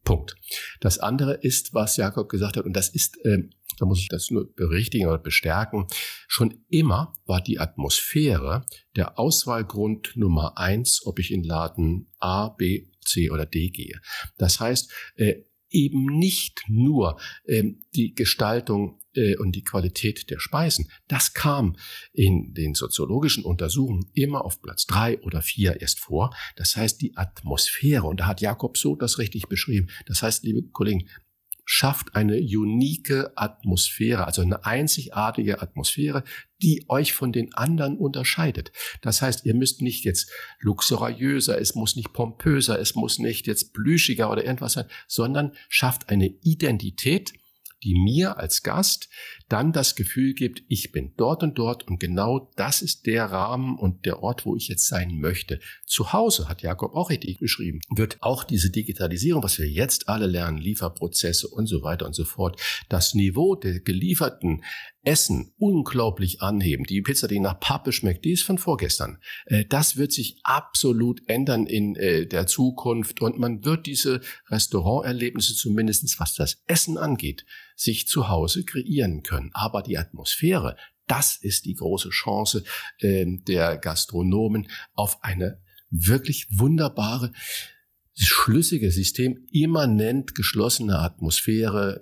Punkt. 0.04 0.36
Das 0.80 0.98
andere 0.98 1.34
ist, 1.34 1.74
was 1.74 1.96
Jakob 1.96 2.28
gesagt 2.28 2.56
hat, 2.56 2.64
und 2.64 2.72
das 2.74 2.88
ist, 2.88 3.18
ähm, 3.24 3.50
da 3.78 3.86
muss 3.86 4.00
ich 4.00 4.08
das 4.08 4.30
nur 4.30 4.52
berichtigen 4.54 5.06
oder 5.06 5.18
bestärken, 5.18 5.86
schon 6.26 6.64
immer 6.68 7.14
war 7.26 7.40
die 7.40 7.58
Atmosphäre 7.58 8.64
der 8.96 9.18
Auswahlgrund 9.18 10.12
Nummer 10.16 10.58
eins, 10.58 11.04
ob 11.04 11.18
ich 11.18 11.30
in 11.30 11.44
Laden 11.44 12.08
A, 12.18 12.48
B, 12.48 12.86
C 13.04 13.30
oder 13.30 13.46
D 13.46 13.68
gehe. 13.68 14.00
Das 14.36 14.60
heißt, 14.60 14.90
äh, 15.16 15.42
eben 15.70 16.06
nicht 16.06 16.64
nur 16.68 17.20
ähm, 17.46 17.80
die 17.94 18.14
Gestaltung 18.14 18.98
äh, 19.14 19.36
und 19.36 19.52
die 19.52 19.64
Qualität 19.64 20.30
der 20.30 20.38
Speisen. 20.38 20.90
Das 21.08 21.34
kam 21.34 21.76
in 22.12 22.54
den 22.54 22.74
soziologischen 22.74 23.44
Untersuchungen 23.44 24.10
immer 24.14 24.44
auf 24.44 24.62
Platz 24.62 24.86
drei 24.86 25.18
oder 25.20 25.42
vier 25.42 25.80
erst 25.80 26.00
vor. 26.00 26.34
Das 26.56 26.76
heißt, 26.76 27.00
die 27.02 27.16
Atmosphäre, 27.16 28.06
und 28.06 28.20
da 28.20 28.26
hat 28.26 28.40
Jakob 28.40 28.76
so 28.76 28.94
das 28.96 29.18
richtig 29.18 29.48
beschrieben. 29.48 29.88
Das 30.06 30.22
heißt, 30.22 30.44
liebe 30.44 30.62
Kollegen, 30.62 31.08
schafft 31.70 32.14
eine 32.14 32.36
unique 32.38 33.30
Atmosphäre, 33.36 34.26
also 34.26 34.40
eine 34.40 34.64
einzigartige 34.64 35.60
Atmosphäre, 35.60 36.24
die 36.62 36.86
euch 36.88 37.12
von 37.12 37.30
den 37.30 37.52
anderen 37.52 37.98
unterscheidet. 37.98 38.72
Das 39.02 39.20
heißt, 39.20 39.44
ihr 39.44 39.54
müsst 39.54 39.82
nicht 39.82 40.06
jetzt 40.06 40.30
luxuriöser, 40.60 41.60
es 41.60 41.74
muss 41.74 41.94
nicht 41.94 42.14
pompöser, 42.14 42.80
es 42.80 42.94
muss 42.94 43.18
nicht 43.18 43.46
jetzt 43.46 43.74
plüschiger 43.74 44.30
oder 44.30 44.46
irgendwas 44.46 44.72
sein, 44.72 44.86
sondern 45.08 45.52
schafft 45.68 46.08
eine 46.08 46.28
Identität, 46.42 47.34
die 47.84 47.94
mir 47.94 48.38
als 48.38 48.62
Gast 48.62 49.10
dann 49.48 49.72
das 49.72 49.94
Gefühl 49.94 50.32
gibt, 50.32 50.62
ich 50.68 50.90
bin 50.90 51.12
dort 51.16 51.42
und 51.42 51.58
dort 51.58 51.86
und 51.86 52.00
genau 52.00 52.50
das 52.56 52.80
ist 52.80 53.06
der 53.06 53.26
Rahmen 53.26 53.78
und 53.78 54.06
der 54.06 54.22
Ort, 54.22 54.46
wo 54.46 54.56
ich 54.56 54.68
jetzt 54.68 54.88
sein 54.88 55.20
möchte. 55.20 55.60
Zu 55.88 56.12
Hause, 56.12 56.48
hat 56.48 56.60
Jakob 56.60 56.94
auch 56.94 57.08
richtig 57.08 57.38
beschrieben, 57.38 57.80
wird 57.88 58.18
auch 58.20 58.44
diese 58.44 58.70
Digitalisierung, 58.70 59.42
was 59.42 59.58
wir 59.58 59.66
jetzt 59.66 60.08
alle 60.08 60.26
lernen, 60.26 60.58
Lieferprozesse 60.58 61.48
und 61.48 61.66
so 61.66 61.82
weiter 61.82 62.04
und 62.04 62.14
so 62.14 62.26
fort, 62.26 62.60
das 62.90 63.14
Niveau 63.14 63.54
der 63.54 63.80
gelieferten 63.80 64.62
Essen 65.02 65.54
unglaublich 65.56 66.42
anheben. 66.42 66.84
Die 66.84 67.00
Pizza, 67.00 67.26
die 67.26 67.40
nach 67.40 67.58
Pappe 67.58 67.92
schmeckt, 67.92 68.26
die 68.26 68.32
ist 68.32 68.42
von 68.42 68.58
vorgestern. 68.58 69.18
Äh, 69.46 69.64
das 69.64 69.96
wird 69.96 70.12
sich 70.12 70.38
absolut 70.42 71.22
ändern 71.26 71.66
in 71.66 71.96
äh, 71.96 72.26
der 72.26 72.46
Zukunft 72.46 73.22
und 73.22 73.38
man 73.38 73.64
wird 73.64 73.86
diese 73.86 74.20
Restauranterlebnisse 74.48 75.54
zumindestens 75.54 76.20
was 76.20 76.34
das 76.34 76.62
Essen 76.66 76.98
angeht, 76.98 77.46
sich 77.76 78.06
zu 78.08 78.28
Hause 78.28 78.64
kreieren 78.64 79.22
können. 79.22 79.50
Aber 79.54 79.82
die 79.82 79.96
Atmosphäre, 79.96 80.76
das 81.06 81.36
ist 81.36 81.64
die 81.64 81.74
große 81.74 82.10
Chance 82.10 82.64
ähm, 83.00 83.42
der 83.46 83.78
Gastronomen 83.78 84.68
auf 84.92 85.24
eine 85.24 85.62
wirklich 85.90 86.46
wunderbare, 86.50 87.32
schlüssige 88.14 88.90
System, 88.90 89.38
immanent 89.52 90.34
geschlossene 90.34 90.98
Atmosphäre, 90.98 92.00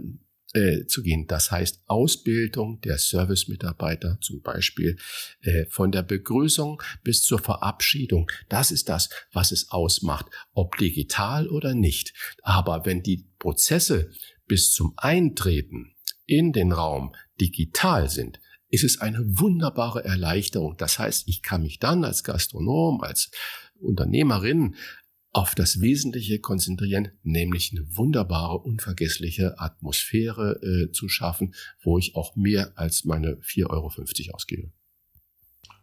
äh, 0.56 0.86
zu 0.86 1.02
gehen. 1.02 1.26
Das 1.26 1.50
heißt 1.50 1.82
Ausbildung 1.86 2.80
der 2.80 2.96
Servicemitarbeiter 2.96 4.18
zum 4.22 4.40
Beispiel 4.40 4.96
äh, 5.42 5.66
von 5.66 5.92
der 5.92 6.02
Begrüßung 6.02 6.82
bis 7.02 7.22
zur 7.22 7.40
Verabschiedung. 7.40 8.30
Das 8.48 8.70
ist 8.70 8.88
das, 8.88 9.10
was 9.32 9.52
es 9.52 9.70
ausmacht, 9.70 10.26
ob 10.52 10.78
digital 10.78 11.48
oder 11.48 11.74
nicht. 11.74 12.14
Aber 12.42 12.86
wenn 12.86 13.02
die 13.02 13.28
Prozesse 13.38 14.10
bis 14.46 14.72
zum 14.72 14.94
Eintreten 14.96 15.94
in 16.24 16.52
den 16.52 16.72
Raum 16.72 17.14
digital 17.38 18.08
sind, 18.08 18.40
ist 18.68 18.84
es 18.84 19.00
eine 19.00 19.18
wunderbare 19.38 20.04
Erleichterung. 20.04 20.76
Das 20.78 20.98
heißt, 20.98 21.28
ich 21.28 21.42
kann 21.42 21.62
mich 21.62 21.78
dann 21.78 22.04
als 22.04 22.24
Gastronom, 22.24 23.02
als 23.02 23.30
Unternehmerin 23.80 24.74
auf 25.32 25.54
das 25.54 25.82
Wesentliche 25.82 26.38
konzentrieren, 26.38 27.10
nämlich 27.22 27.72
eine 27.72 27.96
wunderbare, 27.96 28.58
unvergessliche 28.58 29.58
Atmosphäre 29.58 30.58
äh, 30.62 30.92
zu 30.92 31.08
schaffen, 31.08 31.54
wo 31.82 31.98
ich 31.98 32.16
auch 32.16 32.36
mehr 32.36 32.72
als 32.74 33.04
meine 33.04 33.34
4,50 33.42 33.68
Euro 33.68 33.92
ausgebe. 34.34 34.70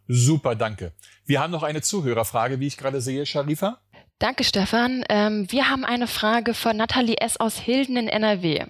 Super, 0.08 0.56
danke. 0.56 0.92
Wir 1.24 1.40
haben 1.40 1.52
noch 1.52 1.62
eine 1.62 1.82
Zuhörerfrage, 1.82 2.58
wie 2.58 2.66
ich 2.66 2.76
gerade 2.76 3.00
sehe, 3.00 3.24
Sharifa. 3.24 3.78
Danke, 4.18 4.44
Stefan. 4.44 5.04
Ähm, 5.08 5.46
wir 5.50 5.70
haben 5.70 5.84
eine 5.84 6.06
Frage 6.06 6.54
von 6.54 6.76
Nathalie 6.76 7.18
S. 7.18 7.36
aus 7.38 7.56
Hilden 7.56 7.96
in 7.96 8.08
NRW. 8.08 8.64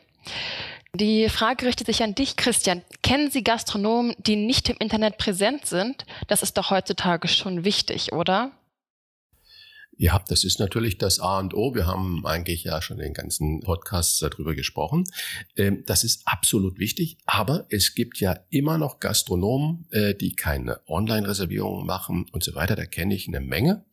Die 0.94 1.28
Frage 1.28 1.66
richtet 1.66 1.86
sich 1.88 2.02
an 2.02 2.14
dich, 2.14 2.36
Christian. 2.36 2.82
Kennen 3.02 3.30
Sie 3.30 3.42
Gastronomen, 3.42 4.14
die 4.18 4.36
nicht 4.36 4.68
im 4.68 4.76
Internet 4.78 5.18
präsent 5.18 5.66
sind? 5.66 6.06
Das 6.28 6.42
ist 6.42 6.56
doch 6.56 6.70
heutzutage 6.70 7.26
schon 7.26 7.64
wichtig, 7.64 8.12
oder? 8.12 8.52
Ja, 9.96 10.20
das 10.28 10.42
ist 10.44 10.58
natürlich 10.58 10.98
das 10.98 11.20
A 11.20 11.38
und 11.38 11.54
O. 11.54 11.74
Wir 11.74 11.86
haben 11.86 12.26
eigentlich 12.26 12.64
ja 12.64 12.82
schon 12.82 12.98
den 12.98 13.12
ganzen 13.12 13.60
Podcasts 13.60 14.18
darüber 14.18 14.54
gesprochen. 14.54 15.04
Ähm, 15.56 15.84
das 15.86 16.02
ist 16.02 16.22
absolut 16.26 16.78
wichtig, 16.78 17.18
aber 17.26 17.66
es 17.68 17.94
gibt 17.94 18.18
ja 18.18 18.38
immer 18.50 18.76
noch 18.76 18.98
Gastronomen, 18.98 19.86
äh, 19.90 20.14
die 20.14 20.34
keine 20.34 20.80
Online-Reservierungen 20.88 21.86
machen 21.86 22.26
und 22.32 22.42
so 22.42 22.54
weiter. 22.54 22.74
Da 22.74 22.86
kenne 22.86 23.14
ich 23.14 23.28
eine 23.28 23.40
Menge. 23.40 23.84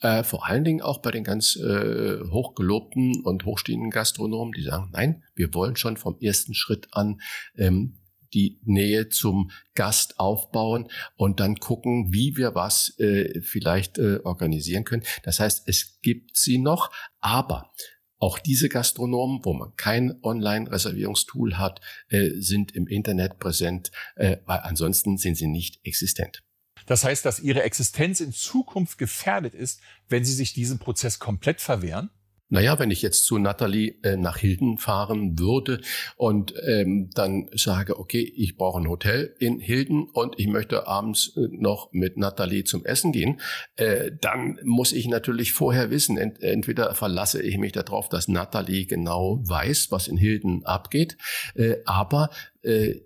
Äh, 0.00 0.24
vor 0.24 0.46
allen 0.46 0.64
Dingen 0.64 0.80
auch 0.80 0.98
bei 0.98 1.10
den 1.10 1.22
ganz 1.22 1.56
äh, 1.56 2.20
hochgelobten 2.30 3.22
und 3.22 3.44
hochstehenden 3.44 3.90
Gastronomen, 3.90 4.52
die 4.52 4.62
sagen, 4.62 4.90
nein, 4.92 5.22
wir 5.34 5.52
wollen 5.54 5.76
schon 5.76 5.96
vom 5.96 6.18
ersten 6.20 6.54
Schritt 6.54 6.88
an 6.92 7.20
ähm, 7.56 7.98
die 8.34 8.60
Nähe 8.64 9.08
zum 9.08 9.50
Gast 9.74 10.18
aufbauen 10.18 10.88
und 11.16 11.40
dann 11.40 11.56
gucken, 11.56 12.12
wie 12.12 12.36
wir 12.36 12.54
was 12.54 12.98
äh, 12.98 13.40
vielleicht 13.42 13.98
äh, 13.98 14.20
organisieren 14.24 14.84
können. 14.84 15.04
Das 15.22 15.40
heißt, 15.40 15.64
es 15.66 16.00
gibt 16.02 16.36
sie 16.36 16.58
noch, 16.58 16.90
aber 17.20 17.72
auch 18.18 18.38
diese 18.38 18.68
Gastronomen, 18.68 19.40
wo 19.44 19.52
man 19.52 19.74
kein 19.76 20.22
Online-Reservierungstool 20.22 21.58
hat, 21.58 21.80
äh, 22.08 22.30
sind 22.36 22.70
im 22.72 22.86
Internet 22.86 23.40
präsent, 23.40 23.90
äh, 24.14 24.36
weil 24.46 24.60
ansonsten 24.60 25.18
sind 25.18 25.36
sie 25.36 25.48
nicht 25.48 25.80
existent. 25.84 26.44
Das 26.86 27.04
heißt, 27.04 27.24
dass 27.24 27.40
ihre 27.40 27.62
Existenz 27.62 28.20
in 28.20 28.32
Zukunft 28.32 28.98
gefährdet 28.98 29.54
ist, 29.54 29.80
wenn 30.08 30.24
sie 30.24 30.34
sich 30.34 30.52
diesem 30.52 30.78
Prozess 30.78 31.18
komplett 31.18 31.60
verwehren? 31.60 32.10
Naja, 32.52 32.78
wenn 32.78 32.90
ich 32.90 33.00
jetzt 33.00 33.24
zu 33.24 33.38
Natalie 33.38 33.94
äh, 34.02 34.18
nach 34.18 34.36
Hilden 34.36 34.76
fahren 34.76 35.38
würde 35.38 35.80
und 36.16 36.52
ähm, 36.66 37.08
dann 37.14 37.48
sage, 37.54 37.98
okay, 37.98 38.30
ich 38.36 38.58
brauche 38.58 38.78
ein 38.78 38.90
Hotel 38.90 39.34
in 39.38 39.58
Hilden 39.58 40.10
und 40.12 40.38
ich 40.38 40.48
möchte 40.48 40.86
abends 40.86 41.34
äh, 41.34 41.48
noch 41.50 41.90
mit 41.92 42.18
Natalie 42.18 42.64
zum 42.64 42.84
Essen 42.84 43.10
gehen, 43.10 43.40
äh, 43.76 44.10
dann 44.20 44.60
muss 44.64 44.92
ich 44.92 45.08
natürlich 45.08 45.54
vorher 45.54 45.90
wissen, 45.90 46.18
ent 46.18 46.42
entweder 46.42 46.94
verlasse 46.94 47.40
ich 47.40 47.56
mich 47.56 47.72
darauf, 47.72 48.10
dass 48.10 48.28
Natalie 48.28 48.84
genau 48.84 49.40
weiß, 49.42 49.90
was 49.90 50.06
in 50.06 50.18
Hilden 50.18 50.62
abgeht, 50.66 51.16
äh, 51.54 51.76
aber 51.86 52.28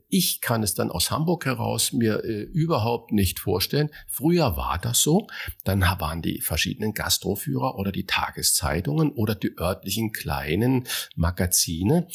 ich 0.08 0.40
kann 0.40 0.62
es 0.62 0.74
dann 0.74 0.90
aus 0.90 1.10
Hamburg 1.10 1.46
heraus 1.46 1.92
mir 1.92 2.24
äh, 2.24 2.42
überhaupt 2.42 3.12
nicht 3.12 3.38
vorstellen. 3.38 3.90
Früher 4.06 4.56
war 4.56 4.78
das 4.78 5.02
so. 5.02 5.26
Dann 5.64 5.80
waren 5.80 6.22
die 6.22 6.40
verschiedenen 6.40 6.92
Gastroführer 6.92 7.76
oder 7.76 7.92
die 7.92 8.04
Tageszeitungen 8.04 9.10
oder 9.12 9.34
die 9.34 9.56
örtlichen 9.58 10.12
kleinen 10.12 10.86
Magazine. 11.14 12.06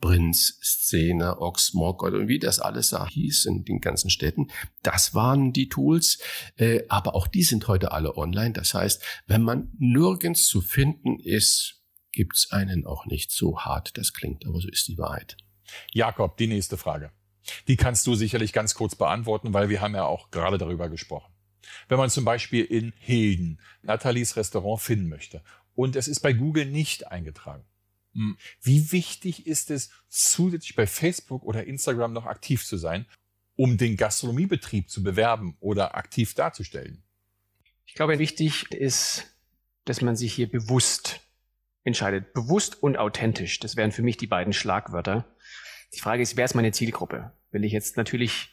Prinz, 0.00 0.58
Szene, 0.62 1.40
Oxmock 1.40 2.04
oder 2.04 2.28
wie 2.28 2.38
das 2.38 2.60
alles 2.60 2.90
da 2.90 3.08
hieß 3.08 3.46
in 3.46 3.64
den 3.64 3.80
ganzen 3.80 4.10
Städten. 4.10 4.48
Das 4.82 5.12
waren 5.12 5.52
die 5.52 5.68
Tools, 5.68 6.18
äh, 6.56 6.82
aber 6.88 7.14
auch 7.16 7.26
die 7.26 7.42
sind 7.42 7.66
heute 7.66 7.90
alle 7.90 8.16
online. 8.16 8.52
Das 8.52 8.74
heißt, 8.74 9.02
wenn 9.26 9.42
man 9.42 9.72
nirgends 9.78 10.46
zu 10.46 10.60
finden 10.60 11.18
ist, 11.18 11.82
gibt's 12.12 12.52
einen 12.52 12.86
auch 12.86 13.06
nicht 13.06 13.32
so 13.32 13.58
hart. 13.58 13.98
Das 13.98 14.12
klingt, 14.12 14.46
aber 14.46 14.60
so 14.60 14.68
ist 14.68 14.86
die 14.88 14.98
Wahrheit. 14.98 15.36
Jakob, 15.92 16.36
die 16.36 16.46
nächste 16.46 16.76
Frage. 16.76 17.12
Die 17.66 17.76
kannst 17.76 18.06
du 18.06 18.14
sicherlich 18.14 18.52
ganz 18.52 18.74
kurz 18.74 18.94
beantworten, 18.94 19.54
weil 19.54 19.68
wir 19.68 19.80
haben 19.80 19.94
ja 19.94 20.04
auch 20.04 20.30
gerade 20.30 20.58
darüber 20.58 20.88
gesprochen. 20.88 21.32
Wenn 21.88 21.98
man 21.98 22.10
zum 22.10 22.24
Beispiel 22.24 22.64
in 22.64 22.92
Hilden 22.98 23.60
Nathalies 23.82 24.36
Restaurant 24.36 24.80
finden 24.80 25.08
möchte 25.08 25.42
und 25.74 25.96
es 25.96 26.08
ist 26.08 26.20
bei 26.20 26.32
Google 26.32 26.66
nicht 26.66 27.08
eingetragen, 27.08 27.64
hm, 28.14 28.36
wie 28.62 28.92
wichtig 28.92 29.46
ist 29.46 29.70
es, 29.70 29.90
zusätzlich 30.08 30.74
bei 30.74 30.86
Facebook 30.86 31.44
oder 31.44 31.64
Instagram 31.64 32.12
noch 32.12 32.26
aktiv 32.26 32.64
zu 32.64 32.76
sein, 32.76 33.06
um 33.56 33.76
den 33.76 33.96
Gastronomiebetrieb 33.96 34.88
zu 34.88 35.02
bewerben 35.02 35.56
oder 35.60 35.96
aktiv 35.96 36.34
darzustellen? 36.34 37.02
Ich 37.86 37.94
glaube, 37.94 38.18
wichtig 38.18 38.70
ist, 38.72 39.34
dass 39.84 40.00
man 40.00 40.16
sich 40.16 40.34
hier 40.34 40.48
bewusst 40.48 41.20
entscheidet. 41.88 42.32
Bewusst 42.32 42.82
und 42.82 42.96
authentisch. 42.96 43.58
Das 43.58 43.76
wären 43.76 43.92
für 43.92 44.02
mich 44.02 44.16
die 44.16 44.26
beiden 44.26 44.52
Schlagwörter. 44.52 45.26
Die 45.94 46.00
Frage 46.00 46.22
ist, 46.22 46.36
wer 46.36 46.44
ist 46.44 46.54
meine 46.54 46.72
Zielgruppe? 46.72 47.32
Wenn 47.50 47.64
ich 47.64 47.72
jetzt 47.72 47.96
natürlich 47.96 48.50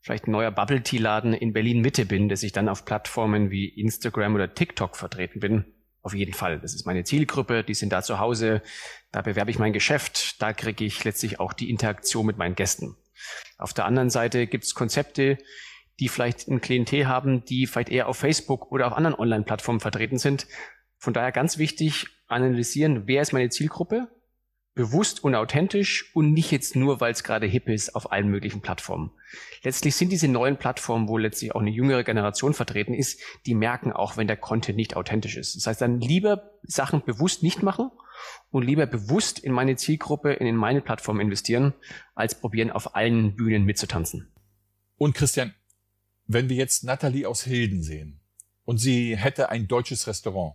vielleicht 0.00 0.26
ein 0.26 0.32
neuer 0.32 0.50
Bubble 0.50 0.82
Tea 0.82 0.98
Laden 0.98 1.34
in 1.34 1.52
Berlin 1.52 1.80
Mitte 1.80 2.06
bin, 2.06 2.28
dass 2.28 2.42
ich 2.42 2.52
dann 2.52 2.68
auf 2.68 2.84
Plattformen 2.84 3.50
wie 3.50 3.68
Instagram 3.68 4.34
oder 4.34 4.54
TikTok 4.54 4.96
vertreten 4.96 5.40
bin, 5.40 5.64
auf 6.02 6.14
jeden 6.14 6.32
Fall. 6.32 6.60
Das 6.60 6.74
ist 6.74 6.86
meine 6.86 7.04
Zielgruppe, 7.04 7.64
die 7.64 7.74
sind 7.74 7.92
da 7.92 8.02
zu 8.02 8.18
Hause, 8.18 8.62
da 9.12 9.22
bewerbe 9.22 9.50
ich 9.50 9.58
mein 9.58 9.72
Geschäft, 9.72 10.40
da 10.40 10.52
kriege 10.52 10.84
ich 10.84 11.04
letztlich 11.04 11.40
auch 11.40 11.52
die 11.52 11.70
Interaktion 11.70 12.24
mit 12.24 12.38
meinen 12.38 12.54
Gästen. 12.54 12.96
Auf 13.58 13.74
der 13.74 13.84
anderen 13.84 14.10
Seite 14.10 14.46
gibt 14.46 14.64
es 14.64 14.74
Konzepte, 14.74 15.38
die 16.00 16.08
vielleicht 16.08 16.48
ein 16.48 16.60
Klientel 16.60 17.08
haben, 17.08 17.44
die 17.44 17.66
vielleicht 17.66 17.88
eher 17.88 18.08
auf 18.08 18.16
Facebook 18.16 18.70
oder 18.70 18.86
auf 18.86 18.92
anderen 18.92 19.18
Online-Plattformen 19.18 19.80
vertreten 19.80 20.18
sind. 20.18 20.46
Von 20.98 21.14
daher 21.14 21.32
ganz 21.32 21.58
wichtig, 21.58 22.06
analysieren, 22.26 23.06
wer 23.06 23.22
ist 23.22 23.32
meine 23.32 23.48
Zielgruppe, 23.48 24.08
bewusst 24.78 25.24
und 25.24 25.34
authentisch 25.34 26.14
und 26.14 26.32
nicht 26.32 26.52
jetzt 26.52 26.76
nur, 26.76 27.00
weil 27.00 27.10
es 27.10 27.24
gerade 27.24 27.46
hip 27.46 27.68
ist 27.68 27.96
auf 27.96 28.12
allen 28.12 28.28
möglichen 28.28 28.60
Plattformen. 28.60 29.10
Letztlich 29.64 29.96
sind 29.96 30.12
diese 30.12 30.28
neuen 30.28 30.56
Plattformen, 30.56 31.08
wo 31.08 31.18
letztlich 31.18 31.52
auch 31.52 31.60
eine 31.60 31.70
jüngere 31.70 32.04
Generation 32.04 32.54
vertreten 32.54 32.94
ist, 32.94 33.20
die 33.44 33.56
merken 33.56 33.92
auch, 33.92 34.16
wenn 34.16 34.28
der 34.28 34.36
Content 34.36 34.76
nicht 34.76 34.94
authentisch 34.94 35.36
ist. 35.36 35.56
Das 35.56 35.66
heißt, 35.66 35.80
dann 35.80 36.00
lieber 36.00 36.52
Sachen 36.62 37.02
bewusst 37.04 37.42
nicht 37.42 37.60
machen 37.60 37.90
und 38.52 38.62
lieber 38.62 38.86
bewusst 38.86 39.40
in 39.40 39.50
meine 39.50 39.74
Zielgruppe, 39.74 40.34
in 40.34 40.54
meine 40.54 40.80
Plattform 40.80 41.18
investieren, 41.18 41.74
als 42.14 42.36
probieren, 42.36 42.70
auf 42.70 42.94
allen 42.94 43.34
Bühnen 43.34 43.64
mitzutanzen. 43.64 44.32
Und 44.96 45.16
Christian, 45.16 45.54
wenn 46.28 46.48
wir 46.48 46.56
jetzt 46.56 46.84
Nathalie 46.84 47.28
aus 47.28 47.42
Hilden 47.42 47.82
sehen 47.82 48.20
und 48.64 48.78
sie 48.78 49.16
hätte 49.16 49.48
ein 49.48 49.66
deutsches 49.66 50.06
Restaurant, 50.06 50.54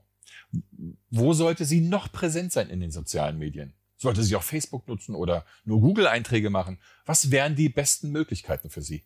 wo 1.09 1.33
sollte 1.33 1.65
sie 1.65 1.81
noch 1.81 2.11
präsent 2.11 2.51
sein 2.51 2.69
in 2.69 2.79
den 2.79 2.91
sozialen 2.91 3.37
Medien? 3.37 3.73
Sollte 3.97 4.23
sie 4.23 4.35
auch 4.35 4.43
Facebook 4.43 4.87
nutzen 4.87 5.15
oder 5.15 5.45
nur 5.63 5.79
Google-Einträge 5.79 6.49
machen? 6.49 6.77
Was 7.05 7.31
wären 7.31 7.55
die 7.55 7.69
besten 7.69 8.11
Möglichkeiten 8.11 8.69
für 8.69 8.81
sie? 8.81 9.03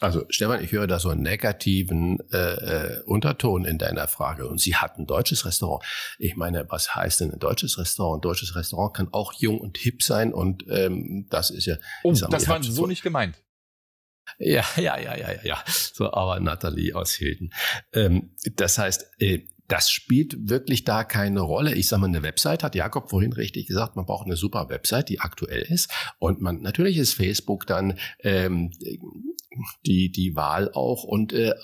Also 0.00 0.26
Stefan, 0.28 0.62
ich 0.62 0.72
höre 0.72 0.86
da 0.86 0.98
so 0.98 1.08
einen 1.08 1.22
negativen 1.22 2.18
äh, 2.30 2.36
äh, 2.36 3.02
Unterton 3.04 3.64
in 3.64 3.78
deiner 3.78 4.06
Frage. 4.06 4.46
Und 4.48 4.60
sie 4.60 4.76
hat 4.76 4.98
ein 4.98 5.06
deutsches 5.06 5.46
Restaurant. 5.46 5.82
Ich 6.18 6.36
meine, 6.36 6.66
was 6.68 6.94
heißt 6.94 7.20
denn 7.20 7.32
ein 7.32 7.38
deutsches 7.38 7.78
Restaurant? 7.78 8.18
Ein 8.18 8.28
deutsches 8.28 8.54
Restaurant 8.54 8.94
kann 8.94 9.08
auch 9.12 9.32
jung 9.32 9.60
und 9.60 9.78
hip 9.78 10.02
sein 10.02 10.34
und 10.34 10.64
ähm, 10.68 11.26
das 11.30 11.50
ist 11.50 11.66
ja. 11.66 11.76
Oh, 12.02 12.12
das 12.12 12.48
war 12.48 12.62
so 12.62 12.86
nicht 12.86 13.02
gemeint. 13.02 13.36
Ja, 14.38 14.64
ja, 14.76 14.98
ja, 14.98 15.16
ja, 15.16 15.32
ja, 15.32 15.42
ja. 15.42 15.64
So, 15.66 16.12
aber 16.12 16.40
Nathalie 16.40 16.94
aus 16.94 17.12
Hilden. 17.12 17.52
Ähm, 17.92 18.34
das 18.56 18.78
heißt, 18.78 19.10
äh, 19.20 19.46
das 19.68 19.90
spielt 19.90 20.48
wirklich 20.48 20.84
da 20.84 21.04
keine 21.04 21.40
Rolle. 21.40 21.74
Ich 21.74 21.88
sage 21.88 22.00
mal, 22.00 22.08
eine 22.08 22.22
Website 22.22 22.62
hat 22.62 22.74
Jakob 22.74 23.10
vorhin 23.10 23.32
richtig 23.32 23.66
gesagt, 23.66 23.96
man 23.96 24.06
braucht 24.06 24.26
eine 24.26 24.36
super 24.36 24.68
Website, 24.68 25.08
die 25.08 25.20
aktuell 25.20 25.62
ist. 25.62 25.90
Und 26.18 26.40
man 26.40 26.60
natürlich 26.60 26.98
ist 26.98 27.14
Facebook 27.14 27.66
dann 27.66 27.98
ähm, 28.20 28.72
die, 29.86 30.10
die 30.10 30.36
Wahl 30.36 30.70
auch 30.72 31.04
und 31.04 31.32
äh, 31.32 31.54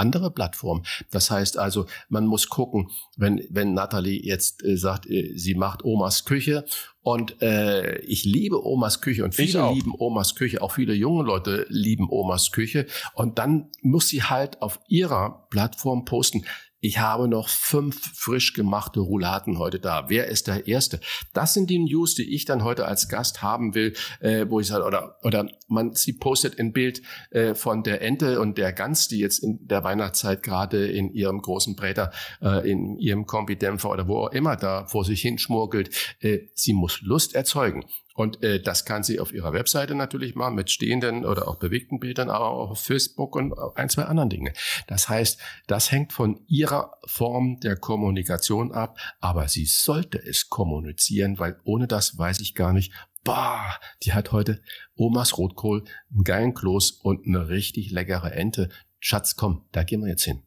andere 0.00 0.30
Plattformen. 0.30 0.84
Das 1.10 1.30
heißt 1.30 1.58
also, 1.58 1.86
man 2.08 2.26
muss 2.26 2.48
gucken, 2.48 2.90
wenn, 3.16 3.46
wenn 3.50 3.74
Nathalie 3.74 4.20
jetzt 4.22 4.64
äh, 4.64 4.76
sagt, 4.76 5.06
äh, 5.08 5.36
sie 5.36 5.54
macht 5.54 5.84
Omas 5.84 6.24
Küche 6.24 6.64
und 7.02 7.40
äh, 7.42 7.98
ich 8.00 8.24
liebe 8.24 8.64
Omas 8.64 9.00
Küche 9.00 9.24
und 9.24 9.34
viele 9.34 9.72
lieben 9.72 9.92
Omas 9.96 10.34
Küche, 10.34 10.62
auch 10.62 10.72
viele 10.72 10.94
junge 10.94 11.24
Leute 11.24 11.66
lieben 11.68 12.08
Omas 12.08 12.50
Küche 12.50 12.86
und 13.14 13.38
dann 13.38 13.70
muss 13.82 14.08
sie 14.08 14.22
halt 14.22 14.62
auf 14.62 14.80
ihrer 14.88 15.46
Plattform 15.50 16.04
posten, 16.04 16.44
ich 16.80 16.98
habe 16.98 17.28
noch 17.28 17.48
fünf 17.48 18.00
frisch 18.14 18.54
gemachte 18.54 19.00
Rouladen 19.00 19.58
heute 19.58 19.78
da. 19.78 20.08
Wer 20.08 20.26
ist 20.28 20.46
der 20.46 20.66
Erste? 20.66 21.00
Das 21.34 21.54
sind 21.54 21.68
die 21.68 21.78
News, 21.78 22.14
die 22.14 22.34
ich 22.34 22.46
dann 22.46 22.64
heute 22.64 22.86
als 22.86 23.08
Gast 23.08 23.42
haben 23.42 23.74
will, 23.74 23.94
äh, 24.20 24.46
wo 24.48 24.60
ich 24.60 24.66
sage, 24.66 24.84
oder, 24.84 25.16
oder 25.22 25.48
man, 25.68 25.94
sie 25.94 26.14
postet 26.14 26.58
ein 26.58 26.72
Bild 26.72 27.02
äh, 27.30 27.54
von 27.54 27.82
der 27.82 28.00
Ente 28.00 28.40
und 28.40 28.56
der 28.56 28.72
Gans, 28.72 29.08
die 29.08 29.18
jetzt 29.18 29.38
in 29.38 29.66
der 29.66 29.84
Weihnachtszeit 29.84 30.42
gerade 30.42 30.86
in 30.86 31.12
ihrem 31.12 31.40
großen 31.42 31.76
Bräter, 31.76 32.12
äh, 32.40 32.70
in 32.70 32.96
ihrem 32.96 33.26
Kombidämpfer 33.26 33.90
oder 33.90 34.08
wo 34.08 34.18
auch 34.18 34.32
immer 34.32 34.56
da 34.56 34.86
vor 34.86 35.04
sich 35.04 35.20
hin 35.20 35.38
schmurgelt. 35.38 36.16
Äh, 36.20 36.48
sie 36.54 36.72
muss 36.72 37.02
Lust 37.02 37.34
erzeugen. 37.34 37.84
Und 38.14 38.42
äh, 38.42 38.60
das 38.60 38.84
kann 38.84 39.02
sie 39.02 39.20
auf 39.20 39.32
ihrer 39.32 39.52
Webseite 39.52 39.94
natürlich 39.94 40.34
machen 40.34 40.54
mit 40.54 40.70
stehenden 40.70 41.24
oder 41.24 41.48
auch 41.48 41.56
bewegten 41.56 42.00
Bildern, 42.00 42.28
aber 42.28 42.48
auch 42.50 42.70
auf 42.70 42.80
Facebook 42.80 43.36
und 43.36 43.54
ein, 43.76 43.88
zwei 43.88 44.04
anderen 44.04 44.30
Dinge. 44.30 44.52
Das 44.86 45.08
heißt, 45.08 45.38
das 45.66 45.90
hängt 45.90 46.12
von 46.12 46.40
ihrer 46.46 46.92
Form 47.06 47.60
der 47.60 47.76
Kommunikation 47.76 48.72
ab, 48.72 48.98
aber 49.20 49.48
sie 49.48 49.64
sollte 49.64 50.18
es 50.18 50.48
kommunizieren, 50.48 51.38
weil 51.38 51.58
ohne 51.64 51.86
das 51.86 52.18
weiß 52.18 52.40
ich 52.40 52.54
gar 52.54 52.72
nicht, 52.72 52.92
bah, 53.24 53.78
die 54.02 54.12
hat 54.12 54.32
heute 54.32 54.60
Omas 54.96 55.38
Rotkohl, 55.38 55.84
einen 56.12 56.24
geilen 56.24 56.54
Kloß 56.54 56.92
und 57.02 57.26
eine 57.26 57.48
richtig 57.48 57.90
leckere 57.90 58.32
Ente. 58.32 58.70
Schatz, 58.98 59.36
komm, 59.36 59.64
da 59.72 59.82
gehen 59.82 60.02
wir 60.02 60.08
jetzt 60.08 60.24
hin. 60.24 60.42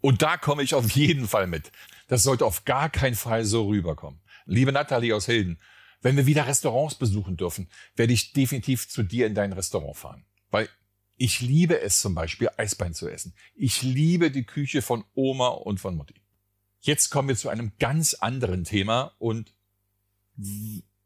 Und 0.00 0.22
da 0.22 0.36
komme 0.36 0.62
ich 0.62 0.74
auf 0.74 0.90
jeden 0.92 1.28
Fall 1.28 1.46
mit. 1.46 1.70
Das 2.08 2.24
sollte 2.24 2.44
auf 2.44 2.64
gar 2.64 2.90
keinen 2.90 3.14
Fall 3.14 3.44
so 3.44 3.68
rüberkommen. 3.68 4.20
Liebe 4.44 4.72
Nathalie 4.72 5.14
aus 5.14 5.26
Hilden, 5.26 5.58
wenn 6.02 6.16
wir 6.16 6.26
wieder 6.26 6.46
Restaurants 6.46 6.96
besuchen 6.96 7.36
dürfen, 7.36 7.70
werde 7.96 8.12
ich 8.12 8.32
definitiv 8.32 8.88
zu 8.88 9.02
dir 9.02 9.26
in 9.26 9.34
dein 9.34 9.52
Restaurant 9.52 9.96
fahren. 9.96 10.24
Weil 10.50 10.68
ich 11.16 11.40
liebe 11.40 11.80
es 11.80 12.00
zum 12.00 12.14
Beispiel, 12.14 12.50
Eisbein 12.56 12.94
zu 12.94 13.08
essen. 13.08 13.34
Ich 13.54 13.82
liebe 13.82 14.30
die 14.30 14.44
Küche 14.44 14.82
von 14.82 15.04
Oma 15.14 15.48
und 15.48 15.78
von 15.78 15.96
Mutti. 15.96 16.20
Jetzt 16.80 17.10
kommen 17.10 17.28
wir 17.28 17.36
zu 17.36 17.48
einem 17.48 17.72
ganz 17.78 18.14
anderen 18.14 18.64
Thema 18.64 19.14
und 19.18 19.54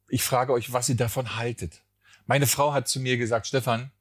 ich 0.08 0.22
frage 0.22 0.52
euch, 0.52 0.72
was 0.72 0.88
ihr 0.88 0.96
davon 0.96 1.36
haltet. 1.36 1.82
Meine 2.24 2.46
Frau 2.46 2.72
hat 2.72 2.88
zu 2.88 2.98
mir 2.98 3.18
gesagt, 3.18 3.46
Stefan, 3.46 3.92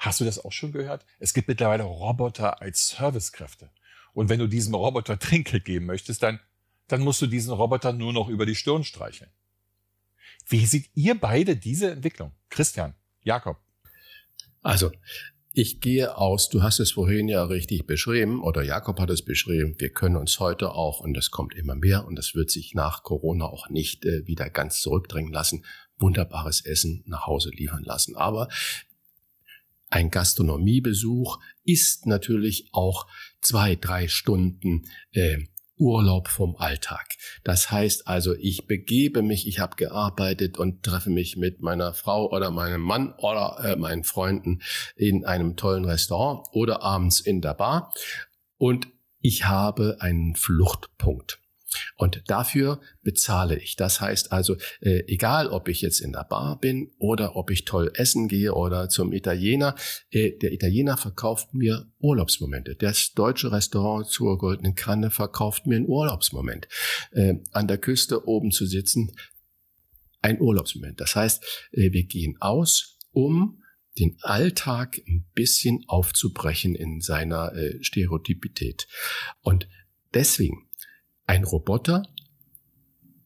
hast 0.00 0.20
du 0.20 0.24
das 0.24 0.44
auch 0.44 0.52
schon 0.52 0.72
gehört? 0.72 1.06
Es 1.20 1.34
gibt 1.34 1.46
mittlerweile 1.46 1.84
Roboter 1.84 2.60
als 2.60 2.88
Servicekräfte. 2.88 3.70
Und 4.12 4.28
wenn 4.28 4.40
du 4.40 4.48
diesem 4.48 4.74
Roboter 4.74 5.18
Trinkgeld 5.18 5.64
geben 5.64 5.86
möchtest, 5.86 6.22
dann, 6.22 6.40
dann 6.88 7.00
musst 7.00 7.22
du 7.22 7.26
diesen 7.26 7.52
Roboter 7.52 7.92
nur 7.92 8.12
noch 8.12 8.28
über 8.28 8.44
die 8.44 8.56
Stirn 8.56 8.82
streicheln. 8.82 9.30
Wie 10.48 10.66
seht 10.66 10.90
ihr 10.94 11.18
beide 11.18 11.56
diese 11.56 11.90
Entwicklung? 11.90 12.32
Christian, 12.50 12.94
Jakob. 13.22 13.56
Also, 14.62 14.90
ich 15.56 15.80
gehe 15.80 16.16
aus, 16.16 16.48
du 16.48 16.62
hast 16.62 16.80
es 16.80 16.92
vorhin 16.92 17.28
ja 17.28 17.44
richtig 17.44 17.86
beschrieben, 17.86 18.42
oder 18.42 18.62
Jakob 18.62 18.98
hat 18.98 19.10
es 19.10 19.22
beschrieben, 19.22 19.76
wir 19.78 19.90
können 19.90 20.16
uns 20.16 20.40
heute 20.40 20.72
auch, 20.72 21.00
und 21.00 21.14
das 21.14 21.30
kommt 21.30 21.54
immer 21.54 21.76
mehr, 21.76 22.06
und 22.06 22.16
das 22.16 22.34
wird 22.34 22.50
sich 22.50 22.74
nach 22.74 23.04
Corona 23.04 23.44
auch 23.44 23.68
nicht 23.68 24.04
äh, 24.04 24.26
wieder 24.26 24.50
ganz 24.50 24.80
zurückdrängen 24.80 25.32
lassen, 25.32 25.64
wunderbares 25.96 26.60
Essen 26.64 27.04
nach 27.06 27.26
Hause 27.26 27.50
liefern 27.50 27.84
lassen. 27.84 28.16
Aber 28.16 28.48
ein 29.90 30.10
Gastronomiebesuch 30.10 31.38
ist 31.64 32.06
natürlich 32.06 32.68
auch 32.72 33.06
zwei, 33.40 33.76
drei 33.76 34.08
Stunden 34.08 34.88
äh, 35.12 35.38
Urlaub 35.76 36.28
vom 36.28 36.56
Alltag. 36.56 37.06
Das 37.42 37.70
heißt 37.70 38.06
also, 38.06 38.34
ich 38.34 38.66
begebe 38.66 39.22
mich, 39.22 39.46
ich 39.48 39.58
habe 39.58 39.76
gearbeitet 39.76 40.58
und 40.58 40.82
treffe 40.82 41.10
mich 41.10 41.36
mit 41.36 41.60
meiner 41.62 41.92
Frau 41.92 42.30
oder 42.30 42.50
meinem 42.50 42.80
Mann 42.80 43.12
oder 43.18 43.58
äh, 43.64 43.76
meinen 43.76 44.04
Freunden 44.04 44.62
in 44.96 45.24
einem 45.24 45.56
tollen 45.56 45.84
Restaurant 45.84 46.46
oder 46.52 46.82
abends 46.82 47.20
in 47.20 47.40
der 47.40 47.54
Bar 47.54 47.92
und 48.58 48.88
ich 49.20 49.46
habe 49.46 49.96
einen 50.00 50.36
Fluchtpunkt. 50.36 51.38
Und 51.96 52.22
dafür 52.26 52.80
bezahle 53.02 53.58
ich. 53.58 53.76
Das 53.76 54.00
heißt 54.00 54.32
also, 54.32 54.56
äh, 54.80 55.04
egal 55.06 55.48
ob 55.48 55.68
ich 55.68 55.80
jetzt 55.82 56.00
in 56.00 56.12
der 56.12 56.24
Bar 56.24 56.58
bin 56.58 56.92
oder 56.98 57.36
ob 57.36 57.50
ich 57.50 57.64
toll 57.64 57.90
essen 57.94 58.28
gehe 58.28 58.54
oder 58.54 58.88
zum 58.88 59.12
Italiener, 59.12 59.74
äh, 60.10 60.32
der 60.32 60.52
Italiener 60.52 60.96
verkauft 60.96 61.54
mir 61.54 61.86
Urlaubsmomente. 61.98 62.74
Das 62.74 63.12
deutsche 63.14 63.52
Restaurant 63.52 64.06
zur 64.06 64.38
Goldenen 64.38 64.74
Kanne 64.74 65.10
verkauft 65.10 65.66
mir 65.66 65.76
einen 65.76 65.88
Urlaubsmoment. 65.88 66.68
Äh, 67.12 67.34
an 67.52 67.68
der 67.68 67.78
Küste 67.78 68.26
oben 68.26 68.50
zu 68.50 68.66
sitzen, 68.66 69.12
ein 70.22 70.40
Urlaubsmoment. 70.40 71.00
Das 71.00 71.16
heißt, 71.16 71.44
äh, 71.72 71.92
wir 71.92 72.04
gehen 72.04 72.36
aus, 72.40 72.98
um 73.12 73.62
den 73.98 74.16
Alltag 74.22 75.00
ein 75.06 75.24
bisschen 75.34 75.84
aufzubrechen 75.86 76.74
in 76.74 77.00
seiner 77.00 77.54
äh, 77.54 77.82
Stereotypität. 77.82 78.88
Und 79.42 79.68
deswegen 80.14 80.66
ein 81.26 81.44
Roboter 81.44 82.02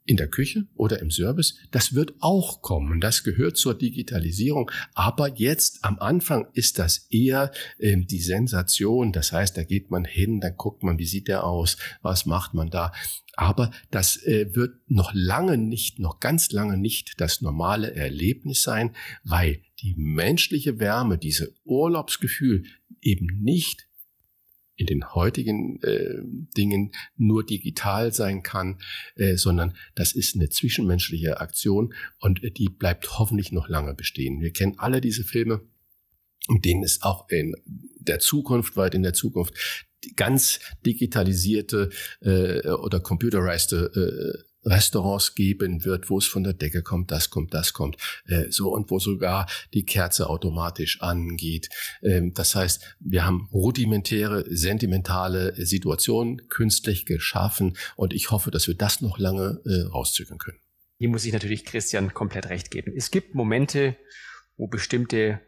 in 0.09 0.17
der 0.17 0.29
Küche 0.29 0.65
oder 0.75 1.01
im 1.01 1.11
Service, 1.11 1.57
das 1.71 1.95
wird 1.95 2.15
auch 2.21 2.63
kommen. 2.63 2.99
Das 2.99 3.25
gehört 3.25 3.59
zur 3.59 3.77
Digitalisierung. 3.77 4.71
Aber 4.95 5.37
jetzt 5.37 5.85
am 5.85 5.99
Anfang 5.99 6.49
ist 6.55 6.79
das 6.79 7.07
eher 7.11 7.53
äh, 7.79 7.95
die 7.95 8.21
Sensation. 8.21 9.13
Das 9.13 9.33
heißt, 9.33 9.57
da 9.59 9.65
geht 9.65 9.91
man 9.91 10.07
hin, 10.07 10.41
dann 10.41 10.57
guckt 10.57 10.83
man, 10.83 10.99
wie 10.99 11.05
sieht 11.05 11.29
der 11.29 11.45
aus, 11.45 11.77
was 12.01 12.25
macht 12.25 12.55
man 12.55 12.71
da. 12.71 12.91
Aber 13.37 13.71
das 13.91 14.17
äh, 14.25 14.55
wird 14.55 14.77
noch 14.89 15.13
lange 15.13 15.59
nicht, 15.59 15.99
noch 15.99 16.21
ganz 16.21 16.53
lange 16.53 16.79
nicht 16.79 17.21
das 17.21 17.43
normale 17.43 17.95
Erlebnis 17.95 18.63
sein, 18.63 18.97
weil 19.25 19.61
die 19.83 19.95
menschliche 19.95 20.81
Wärme, 20.81 21.19
diese 21.19 21.53
Urlaubsgefühl 21.67 22.65
eben 23.03 23.27
nicht 23.43 23.88
in 24.79 24.87
den 24.87 25.15
heutigen 25.15 25.83
äh, 25.83 26.23
Dingen 26.57 26.93
nur 27.17 27.45
digital 27.45 28.13
sein 28.13 28.43
kann, 28.43 28.79
äh, 29.17 29.37
sondern 29.37 29.75
das 29.95 30.13
ist 30.13 30.37
eine 30.37 30.49
zwischenmenschliche 30.49 31.41
Aktion 31.41 31.93
und 32.21 32.43
äh, 32.45 32.51
die 32.51 32.69
bleibt 32.69 33.19
hoffentlich 33.19 33.53
noch 33.53 33.69
lange 33.69 33.95
bestehen. 33.95 34.41
Wir 34.41 34.53
kennen 34.53 34.79
alle 34.79 35.01
diese 35.01 35.25
Filme, 35.25 35.61
in 36.49 36.63
denen 36.63 36.85
es 36.85 37.03
auch 37.03 37.29
in 37.29 37.55
der 37.99 38.21
Zukunft, 38.21 38.77
weit 38.77 38.95
in 38.95 39.03
der 39.03 39.13
Zukunft, 39.13 39.55
ganz 40.15 40.61
digitalisierte 40.87 41.91
äh, 42.21 42.69
oder 42.69 43.01
computerized 43.01 43.73
äh, 43.73 44.33
Restaurants 44.69 45.35
geben 45.35 45.85
wird, 45.85 46.11
wo 46.11 46.19
es 46.19 46.27
von 46.27 46.45
der 46.45 46.53
Decke 46.53 46.83
kommt, 46.83 47.11
das 47.11 47.31
kommt, 47.31 47.55
das 47.55 47.73
kommt, 47.73 47.97
äh, 48.27 48.51
so 48.51 48.73
und 48.73 48.91
wo 48.91 48.99
sogar 48.99 49.47
die 49.75 49.85
Kerze 49.85 50.29
automatisch 50.29 51.01
angeht. 51.01 51.69
Ähm, 52.03 52.35
das 52.35 52.55
heißt, 52.55 52.97
wir 53.01 53.25
haben 53.25 53.49
rudimentäre, 53.53 54.45
sentimentale 54.49 55.55
Situationen 55.65 56.49
künstlich 56.49 57.07
geschaffen 57.07 57.77
und 57.97 58.13
ich 58.13 58.31
hoffe, 58.31 58.51
dass 58.51 58.69
wir 58.69 58.75
das 58.75 59.01
noch 59.01 59.19
lange 59.19 59.61
äh, 59.65 59.89
rauszögern 59.89 60.39
können. 60.39 60.59
Hier 60.99 61.09
muss 61.09 61.25
ich 61.25 61.33
natürlich 61.33 61.65
Christian 61.65 62.13
komplett 62.13 62.49
recht 62.49 62.71
geben. 62.71 62.93
Es 62.97 63.11
gibt 63.11 63.35
Momente, 63.35 63.97
wo 64.57 64.67
bestimmte 64.67 65.41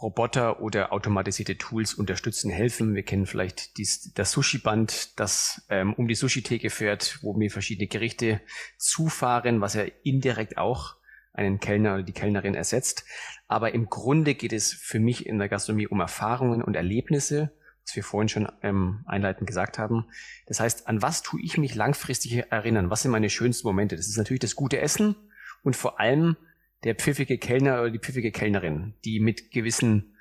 Roboter 0.00 0.60
oder 0.60 0.92
automatisierte 0.92 1.58
Tools 1.58 1.94
unterstützen, 1.94 2.50
helfen. 2.50 2.94
Wir 2.94 3.02
kennen 3.02 3.26
vielleicht 3.26 3.76
dies, 3.76 4.12
das 4.14 4.32
Sushi-Band, 4.32 5.18
das 5.20 5.64
ähm, 5.68 5.94
um 5.94 6.08
die 6.08 6.14
Sushi-Theke 6.14 6.70
fährt, 6.70 7.18
wo 7.22 7.34
mir 7.34 7.50
verschiedene 7.50 7.88
Gerichte 7.88 8.40
zufahren, 8.78 9.60
was 9.60 9.74
ja 9.74 9.84
indirekt 10.02 10.58
auch 10.58 10.96
einen 11.34 11.60
Kellner 11.60 11.94
oder 11.94 12.02
die 12.02 12.12
Kellnerin 12.12 12.54
ersetzt. 12.54 13.04
Aber 13.48 13.74
im 13.74 13.88
Grunde 13.88 14.34
geht 14.34 14.52
es 14.52 14.72
für 14.72 14.98
mich 14.98 15.26
in 15.26 15.38
der 15.38 15.48
Gastronomie 15.48 15.86
um 15.86 16.00
Erfahrungen 16.00 16.62
und 16.62 16.74
Erlebnisse, 16.74 17.52
was 17.84 17.96
wir 17.96 18.04
vorhin 18.04 18.28
schon 18.28 18.48
ähm, 18.62 19.04
einleitend 19.06 19.46
gesagt 19.46 19.78
haben. 19.78 20.06
Das 20.46 20.60
heißt, 20.60 20.88
an 20.88 21.02
was 21.02 21.22
tue 21.22 21.40
ich 21.42 21.58
mich 21.58 21.74
langfristig 21.74 22.50
erinnern? 22.50 22.90
Was 22.90 23.02
sind 23.02 23.10
meine 23.10 23.30
schönsten 23.30 23.66
Momente? 23.66 23.96
Das 23.96 24.08
ist 24.08 24.16
natürlich 24.16 24.40
das 24.40 24.56
gute 24.56 24.80
Essen 24.80 25.16
und 25.62 25.76
vor 25.76 26.00
allem 26.00 26.36
der 26.84 26.94
pfiffige 26.94 27.38
Kellner 27.38 27.80
oder 27.80 27.90
die 27.90 27.98
pfiffige 27.98 28.32
Kellnerin, 28.32 28.94
die 29.04 29.20
mit 29.20 29.50
gewissen 29.50 30.16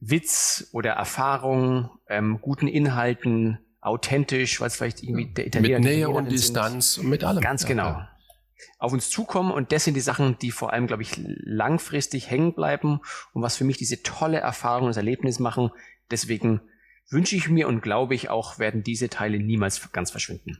Witz 0.00 0.68
oder 0.72 0.92
Erfahrung, 0.92 1.90
ähm, 2.08 2.40
guten 2.40 2.66
Inhalten, 2.66 3.58
authentisch, 3.80 4.60
was 4.60 4.76
vielleicht 4.76 5.02
irgendwie 5.02 5.26
der 5.26 5.46
Italiener 5.46 5.78
mit 5.78 5.88
Nähe 5.88 6.08
und 6.08 6.30
Distanz, 6.30 6.94
sind, 6.94 7.08
mit 7.08 7.24
allem. 7.24 7.40
Ganz 7.40 7.66
genau. 7.66 7.84
Ja. 7.84 8.08
Auf 8.78 8.92
uns 8.92 9.10
zukommen 9.10 9.52
und 9.52 9.72
das 9.72 9.84
sind 9.84 9.94
die 9.94 10.00
Sachen, 10.00 10.38
die 10.38 10.50
vor 10.50 10.72
allem, 10.72 10.86
glaube 10.86 11.02
ich, 11.02 11.12
langfristig 11.16 12.30
hängen 12.30 12.54
bleiben 12.54 13.00
und 13.32 13.42
was 13.42 13.56
für 13.56 13.64
mich 13.64 13.76
diese 13.76 14.02
tolle 14.02 14.38
Erfahrung, 14.38 14.88
das 14.88 14.96
Erlebnis 14.96 15.38
machen. 15.38 15.70
Deswegen 16.10 16.60
wünsche 17.08 17.36
ich 17.36 17.48
mir 17.48 17.68
und 17.68 17.82
glaube 17.82 18.14
ich 18.14 18.30
auch, 18.30 18.58
werden 18.58 18.82
diese 18.82 19.08
Teile 19.08 19.38
niemals 19.38 19.92
ganz 19.92 20.10
verschwinden. 20.10 20.58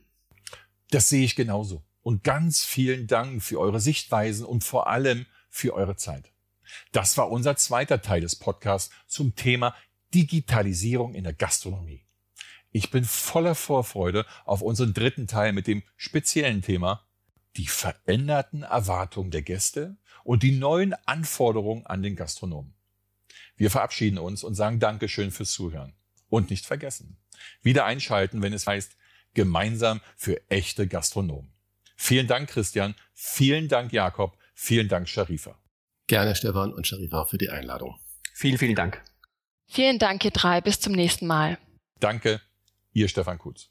Das 0.90 1.08
sehe 1.08 1.24
ich 1.24 1.36
genauso. 1.36 1.82
Und 2.02 2.24
ganz 2.24 2.64
vielen 2.64 3.06
Dank 3.06 3.42
für 3.42 3.60
eure 3.60 3.80
Sichtweisen 3.80 4.44
und 4.46 4.64
vor 4.64 4.88
allem 4.88 5.26
für 5.50 5.74
eure 5.74 5.96
Zeit. 5.96 6.32
Das 6.92 7.16
war 7.18 7.30
unser 7.30 7.56
zweiter 7.56 8.00
Teil 8.00 8.20
des 8.20 8.36
Podcasts 8.36 8.94
zum 9.06 9.35
Thema 9.35 9.75
Digitalisierung 10.14 11.14
in 11.14 11.25
der 11.25 11.33
Gastronomie. 11.33 12.06
Ich 12.72 12.90
bin 12.90 13.04
voller 13.04 13.54
Vorfreude 13.54 14.25
auf 14.44 14.62
unseren 14.62 14.94
dritten 14.94 15.27
Teil 15.27 15.52
mit 15.52 15.66
dem 15.66 15.83
speziellen 15.96 16.62
Thema 16.62 17.04
die 17.56 17.66
veränderten 17.66 18.62
Erwartungen 18.62 19.33
der 19.33 19.42
Gäste 19.42 19.96
und 20.22 20.44
die 20.44 20.52
neuen 20.52 20.94
Anforderungen 21.06 21.85
an 21.87 22.02
den 22.02 22.14
Gastronomen. 22.14 22.75
Wir 23.56 23.70
verabschieden 23.70 24.18
uns 24.18 24.44
und 24.44 24.54
sagen 24.54 24.79
Dankeschön 24.79 25.33
fürs 25.33 25.52
Zuhören. 25.52 25.94
Und 26.29 26.50
nicht 26.50 26.64
vergessen, 26.64 27.16
wieder 27.60 27.85
einschalten, 27.85 28.40
wenn 28.40 28.52
es 28.52 28.68
heißt, 28.68 28.96
gemeinsam 29.35 30.00
für 30.16 30.40
echte 30.48 30.87
Gastronomen. 30.87 31.52
Vielen 31.96 32.29
Dank, 32.29 32.48
Christian. 32.48 32.94
Vielen 33.14 33.68
Dank, 33.68 33.92
Jakob. 33.92 34.38
Vielen 34.63 34.88
Dank, 34.88 35.08
Sharifa. 35.08 35.58
Gerne, 36.06 36.35
Stefan 36.35 36.75
und 36.75 36.87
Sharifa, 36.87 37.25
für 37.25 37.38
die 37.38 37.48
Einladung. 37.48 37.98
Vielen, 38.35 38.58
vielen 38.58 38.75
Dank. 38.75 39.02
Vielen 39.67 39.98
Dank, 39.98 40.23
ihr 40.23 40.33
drei. 40.33 40.61
Bis 40.61 40.79
zum 40.79 40.92
nächsten 40.92 41.27
Mal. 41.27 41.56
Danke, 41.98 42.42
ihr 42.92 43.08
Stefan 43.08 43.38
Kutz. 43.38 43.71